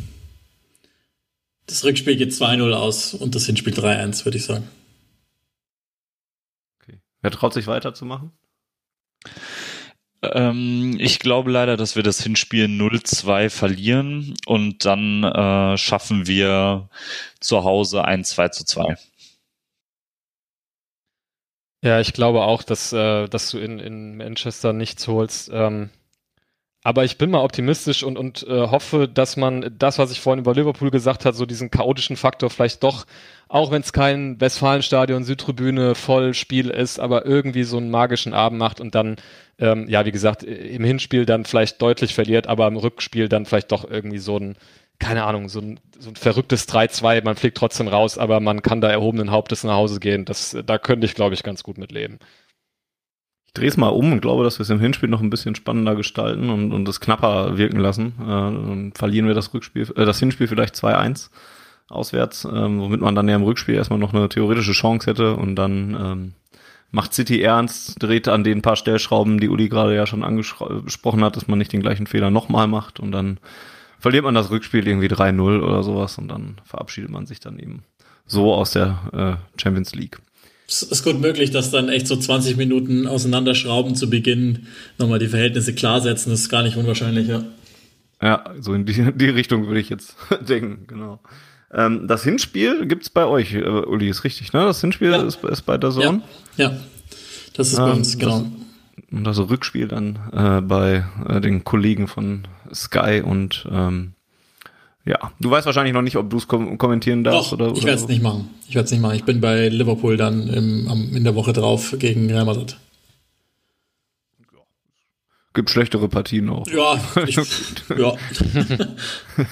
[1.66, 4.68] das Rückspiel geht 2-0 aus und das Hinspiel 3-1, würde ich sagen.
[6.80, 6.98] Okay.
[7.20, 8.32] Wer traut sich weiterzumachen?
[10.32, 16.88] Ähm, ich glaube leider, dass wir das Hinspiel 0-2 verlieren und dann äh, schaffen wir
[17.40, 18.96] zu Hause ein 2 2.
[21.84, 25.50] Ja, ich glaube auch, dass, äh, dass du in, in Manchester nichts holst.
[25.52, 25.90] Ähm,
[26.84, 30.40] aber ich bin mal optimistisch und, und äh, hoffe, dass man das, was ich vorhin
[30.40, 33.06] über Liverpool gesagt habe, so diesen chaotischen Faktor vielleicht doch,
[33.48, 38.80] auch wenn es kein Westfalenstadion, Südtribüne, Vollspiel ist, aber irgendwie so einen magischen Abend macht
[38.80, 39.16] und dann
[39.58, 43.72] ähm, ja, wie gesagt, im Hinspiel dann vielleicht deutlich verliert, aber im Rückspiel dann vielleicht
[43.72, 44.56] doch irgendwie so ein,
[44.98, 48.80] keine Ahnung, so ein, so ein verrücktes 3-2, man fliegt trotzdem raus, aber man kann
[48.80, 50.24] da erhobenen Hauptes nach Hause gehen.
[50.24, 52.18] Das, da könnte ich, glaube ich, ganz gut mit leben.
[53.54, 55.94] Drehe es mal um und glaube, dass wir es im Hinspiel noch ein bisschen spannender
[55.94, 58.14] gestalten und, und es knapper wirken lassen.
[58.20, 61.30] Äh, dann verlieren wir das Rückspiel, äh, das Hinspiel vielleicht 2-1
[61.88, 65.54] auswärts, ähm, womit man dann ja im Rückspiel erstmal noch eine theoretische Chance hätte und
[65.54, 66.32] dann ähm,
[66.90, 71.36] macht City ernst, dreht an den paar Stellschrauben, die Uli gerade ja schon angesprochen hat,
[71.36, 73.38] dass man nicht den gleichen Fehler nochmal macht und dann
[73.98, 77.84] verliert man das Rückspiel irgendwie 3-0 oder sowas und dann verabschiedet man sich dann eben
[78.26, 80.18] so aus der äh, Champions League.
[80.74, 84.66] Es ist gut möglich, dass dann echt so 20 Minuten auseinanderschrauben zu Beginn
[84.98, 86.30] nochmal die Verhältnisse klar setzen.
[86.30, 87.44] Das ist gar nicht unwahrscheinlich, ja.
[88.20, 90.16] Ja, so in die, die Richtung würde ich jetzt
[90.48, 91.20] denken, genau.
[91.72, 94.64] Ähm, das Hinspiel gibt's bei euch, äh, Uli, ist richtig, ne?
[94.64, 95.22] Das Hinspiel ja.
[95.22, 96.22] ist, ist, bei der Sohn.
[96.56, 96.70] Ja.
[96.70, 96.76] ja,
[97.54, 98.46] das ist ähm, bei uns, genau.
[99.12, 104.13] Und das Rückspiel dann äh, bei äh, den Kollegen von Sky und ähm,
[105.06, 107.72] ja, du weißt wahrscheinlich noch nicht, ob du es kom kommentieren darfst Doch, oder.
[107.76, 108.48] Ich werde es nicht machen.
[108.68, 109.16] Ich werde es nicht machen.
[109.16, 112.76] Ich bin bei Liverpool dann im, am, in der Woche drauf gegen Real Madrid.
[115.52, 116.66] Gibt schlechtere Partien auch.
[116.66, 118.14] Ja, ich, ja.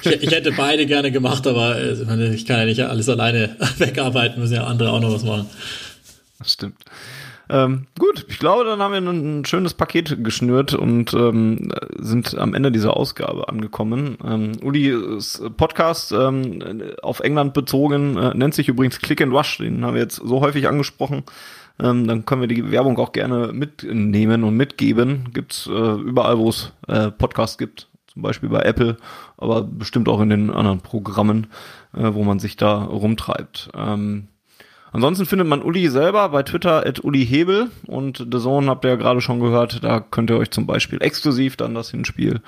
[0.03, 4.41] ich, ich, hätte beide gerne gemacht, aber äh, ich kann ja nicht alles alleine wegarbeiten,
[4.41, 5.49] müssen ja andere auch noch was machen.
[6.39, 6.83] Das stimmt.
[7.53, 12.55] Ähm, gut, ich glaube, dann haben wir ein, schönes Paket geschnürt und ähm, sind am
[12.55, 14.17] Ende dieser Ausgabe angekommen.
[14.25, 16.63] Ähm, Ulis Podcast ähm,
[17.03, 19.59] auf England bezogen äh, nennt sich übrigens Click and Rush.
[19.59, 21.25] Den haben wir jetzt so häufig angesprochen
[21.79, 25.31] ähm, dann können wir die Werbung auch gerne mitnehmen und mitgeben.
[25.33, 28.97] Gibt's äh, überall, wo es äh, Podcasts gibt, zum Beispiel bei Apple,
[29.37, 31.49] aber bestimmt auch in den anderen Programmen,
[31.95, 33.71] äh, wo man sich da rumtreibt.
[33.75, 34.29] Ähm,
[34.93, 38.91] ansonsten findet man Uli selber bei Twitter at Uli Hebel und The Zone habt ihr
[38.91, 42.41] ja gerade schon gehört, da könnt ihr euch zum Beispiel exklusiv dann das Hinspiel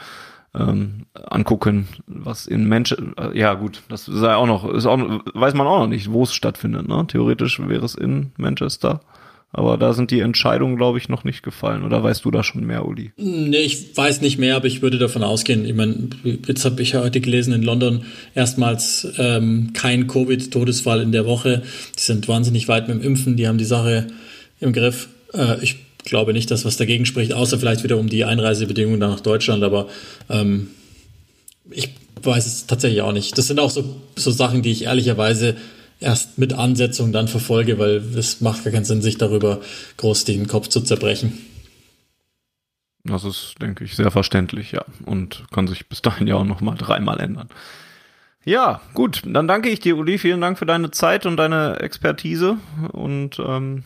[0.55, 4.99] ähm, angucken, was in Manchester, äh, ja gut, das sei auch noch, ist auch,
[5.35, 7.05] weiß man auch noch nicht, wo es stattfindet, ne?
[7.09, 9.01] Theoretisch wäre es in Manchester.
[9.57, 11.85] Aber da sind die Entscheidungen, glaube ich, noch nicht gefallen.
[11.85, 13.13] Oder weißt du da schon mehr, Uli?
[13.17, 15.65] Nee, ich weiß nicht mehr, aber ich würde davon ausgehen.
[15.65, 21.13] Ich meine, jetzt habe ich ja heute gelesen, in London erstmals ähm, kein Covid-Todesfall in
[21.13, 21.63] der Woche.
[21.97, 24.09] Die sind wahnsinnig weit mit dem Impfen, die haben die Sache
[24.59, 25.09] im Griff.
[25.33, 29.21] Äh, ich glaube nicht, dass was dagegen spricht, außer vielleicht wieder um die Einreisebedingungen nach
[29.21, 29.87] Deutschland, aber
[30.29, 30.71] ähm,
[31.71, 31.91] ich
[32.21, 33.39] weiß es tatsächlich auch nicht.
[33.39, 35.55] Das sind auch so, so Sachen, die ich ehrlicherweise
[36.01, 39.61] erst mit Ansetzung dann verfolge, weil es macht gar keinen Sinn, sich darüber
[39.97, 41.39] groß den Kopf zu zerbrechen.
[43.05, 44.85] Das ist, denke ich, sehr verständlich, ja.
[45.05, 47.49] Und kann sich bis dahin ja auch noch mal dreimal ändern.
[48.45, 49.23] Ja, gut.
[49.27, 50.19] Dann danke ich dir, Uli.
[50.19, 52.59] Vielen Dank für deine Zeit und deine Expertise.
[52.93, 53.85] Und ähm,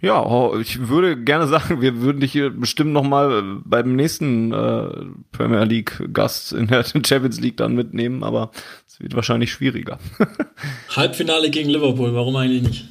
[0.00, 4.88] ja, ich würde gerne sagen, wir würden dich hier bestimmt noch mal beim nächsten äh,
[5.30, 8.50] Premier League Gast in der Champions League dann mitnehmen, aber
[8.92, 9.98] es wird wahrscheinlich schwieriger.
[10.90, 12.88] Halbfinale gegen Liverpool, warum eigentlich nicht?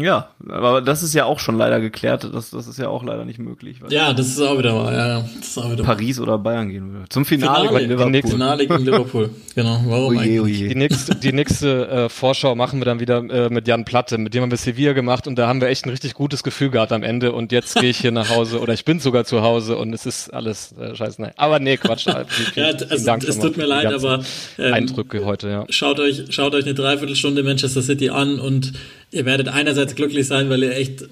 [0.00, 2.28] Ja, aber das ist ja auch schon leider geklärt.
[2.32, 3.78] Das, das ist ja auch leider nicht möglich.
[3.88, 4.92] Ja, das ist auch wieder mal.
[4.92, 7.08] Ja, das ist auch wieder Paris oder Bayern gehen würde.
[7.08, 8.30] Zum Finale, Finale gegen Liverpool.
[8.30, 9.30] Finale gegen Liverpool.
[9.54, 9.80] Genau.
[9.86, 10.68] Warum oje, oje.
[10.68, 14.18] Die nächste, die nächste äh, Vorschau machen wir dann wieder äh, mit Jan Platte.
[14.18, 16.70] Mit dem haben wir Sevilla gemacht und da haben wir echt ein richtig gutes Gefühl
[16.70, 17.32] gehabt am Ende.
[17.32, 20.06] Und jetzt gehe ich hier nach Hause oder ich bin sogar zu Hause und es
[20.06, 21.22] ist alles äh, scheiße.
[21.22, 21.32] Nein.
[21.36, 22.06] Aber nee, Quatsch.
[22.54, 24.22] ja, also, es tut mir leid, aber
[24.58, 25.48] ähm, Eindrücke heute.
[25.48, 25.66] Ja.
[25.70, 28.72] Schaut euch, schaut euch eine Dreiviertelstunde Manchester City an und
[29.10, 31.06] ihr werdet einerseits glücklich sein, weil ihr echt äh,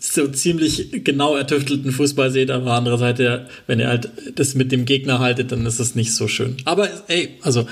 [0.00, 3.20] so ziemlich genau ertüftelten Fußball seht, aber andererseits,
[3.66, 6.56] wenn ihr halt das mit dem Gegner haltet, dann ist es nicht so schön.
[6.64, 7.66] Aber ey, also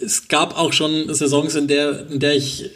[0.00, 2.70] es gab auch schon Saisons, in der, in der ich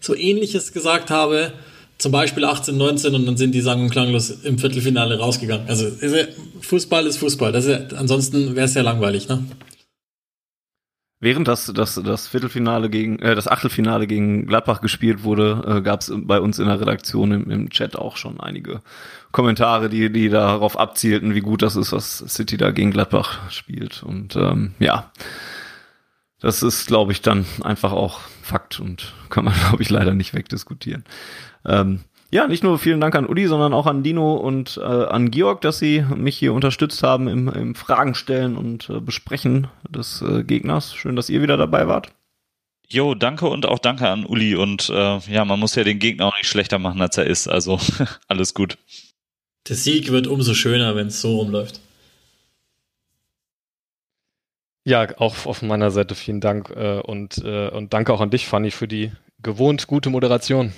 [0.00, 1.52] so ähnliches gesagt habe,
[1.98, 5.68] zum Beispiel 18, 19 und dann sind die sang- und klanglos im Viertelfinale rausgegangen.
[5.68, 5.86] Also
[6.62, 7.52] Fußball ist Fußball.
[7.52, 9.44] Das ist ja, ansonsten wäre es ja langweilig, ne?
[11.22, 16.00] Während das, das, das Viertelfinale gegen, äh, das Achtelfinale gegen Gladbach gespielt wurde, äh, gab
[16.00, 18.80] es bei uns in der Redaktion im, im Chat auch schon einige
[19.30, 24.02] Kommentare, die, die darauf abzielten, wie gut das ist, was City da gegen Gladbach spielt.
[24.02, 25.12] Und ähm, ja,
[26.40, 30.32] das ist, glaube ich, dann einfach auch Fakt und kann man, glaube ich, leider nicht
[30.32, 31.04] wegdiskutieren.
[31.66, 32.00] Ähm,
[32.30, 35.60] ja, nicht nur vielen Dank an Uli, sondern auch an Dino und äh, an Georg,
[35.62, 40.44] dass sie mich hier unterstützt haben im, im Fragen stellen und äh, Besprechen des äh,
[40.44, 40.94] Gegners.
[40.94, 42.12] Schön, dass ihr wieder dabei wart.
[42.88, 44.54] Jo, danke und auch danke an Uli.
[44.54, 47.48] Und äh, ja, man muss ja den Gegner auch nicht schlechter machen, als er ist.
[47.48, 47.80] Also
[48.28, 48.78] alles gut.
[49.68, 51.80] Der Sieg wird umso schöner, wenn es so rumläuft.
[54.84, 58.46] Ja, auch auf meiner Seite vielen Dank äh, und, äh, und danke auch an dich,
[58.46, 59.12] Fanny, für die
[59.42, 60.72] gewohnt gute Moderation.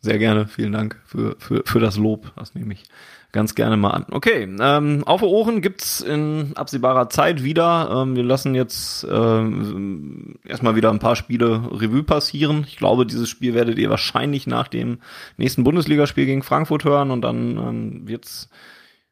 [0.00, 2.32] Sehr gerne, vielen Dank für, für, für das Lob.
[2.36, 2.84] Das nehme ich
[3.32, 4.06] ganz gerne mal an.
[4.10, 7.90] Okay, ähm, auf Ohren gibt's in absehbarer Zeit wieder.
[7.92, 12.64] Ähm, wir lassen jetzt ähm, erstmal wieder ein paar Spiele Revue passieren.
[12.66, 15.00] Ich glaube, dieses Spiel werdet ihr wahrscheinlich nach dem
[15.36, 18.48] nächsten Bundesligaspiel gegen Frankfurt hören und dann ähm, wird's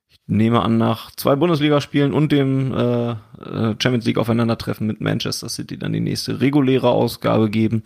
[0.09, 5.49] ich nehme an, nach zwei Bundesligaspielen und dem äh, äh Champions League Aufeinandertreffen mit Manchester
[5.49, 7.83] City dann die nächste reguläre Ausgabe geben.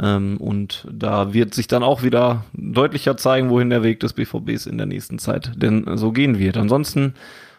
[0.00, 4.66] Ähm, und da wird sich dann auch wieder deutlicher zeigen, wohin der Weg des BVBs
[4.66, 6.56] in der nächsten Zeit denn so gehen wird.
[6.56, 7.14] Ansonsten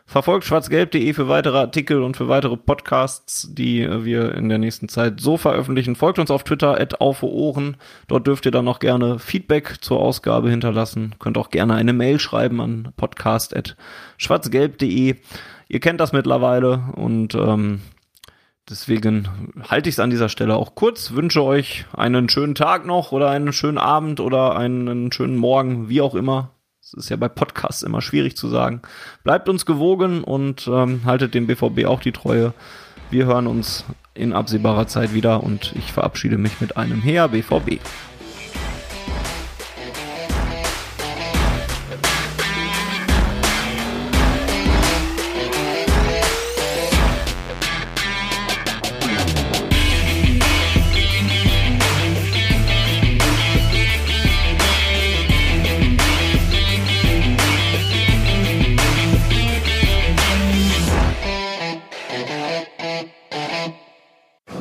[0.05, 5.19] verfolgt schwarzgelb.de für weitere Artikel und für weitere Podcasts, die wir in der nächsten Zeit
[5.19, 5.95] so veröffentlichen.
[5.95, 7.77] Folgt uns auf Twitter, at Ohren.
[8.07, 11.15] Dort dürft ihr dann noch gerne Feedback zur Ausgabe hinterlassen.
[11.19, 15.15] Könnt auch gerne eine Mail schreiben an podcast.schwarzgelb.de.
[15.67, 17.81] Ihr kennt das mittlerweile und ähm,
[18.67, 19.29] Deswegen
[19.69, 21.11] halte ich es an dieser Stelle auch kurz.
[21.11, 26.01] Wünsche euch einen schönen Tag noch oder einen schönen Abend oder einen schönen Morgen, wie
[26.01, 26.51] auch immer.
[26.81, 28.81] Es ist ja bei Podcasts immer schwierig zu sagen.
[29.23, 32.53] Bleibt uns gewogen und ähm, haltet dem BVB auch die Treue.
[33.11, 33.85] Wir hören uns
[34.15, 37.79] in absehbarer Zeit wieder und ich verabschiede mich mit einem Her BVB.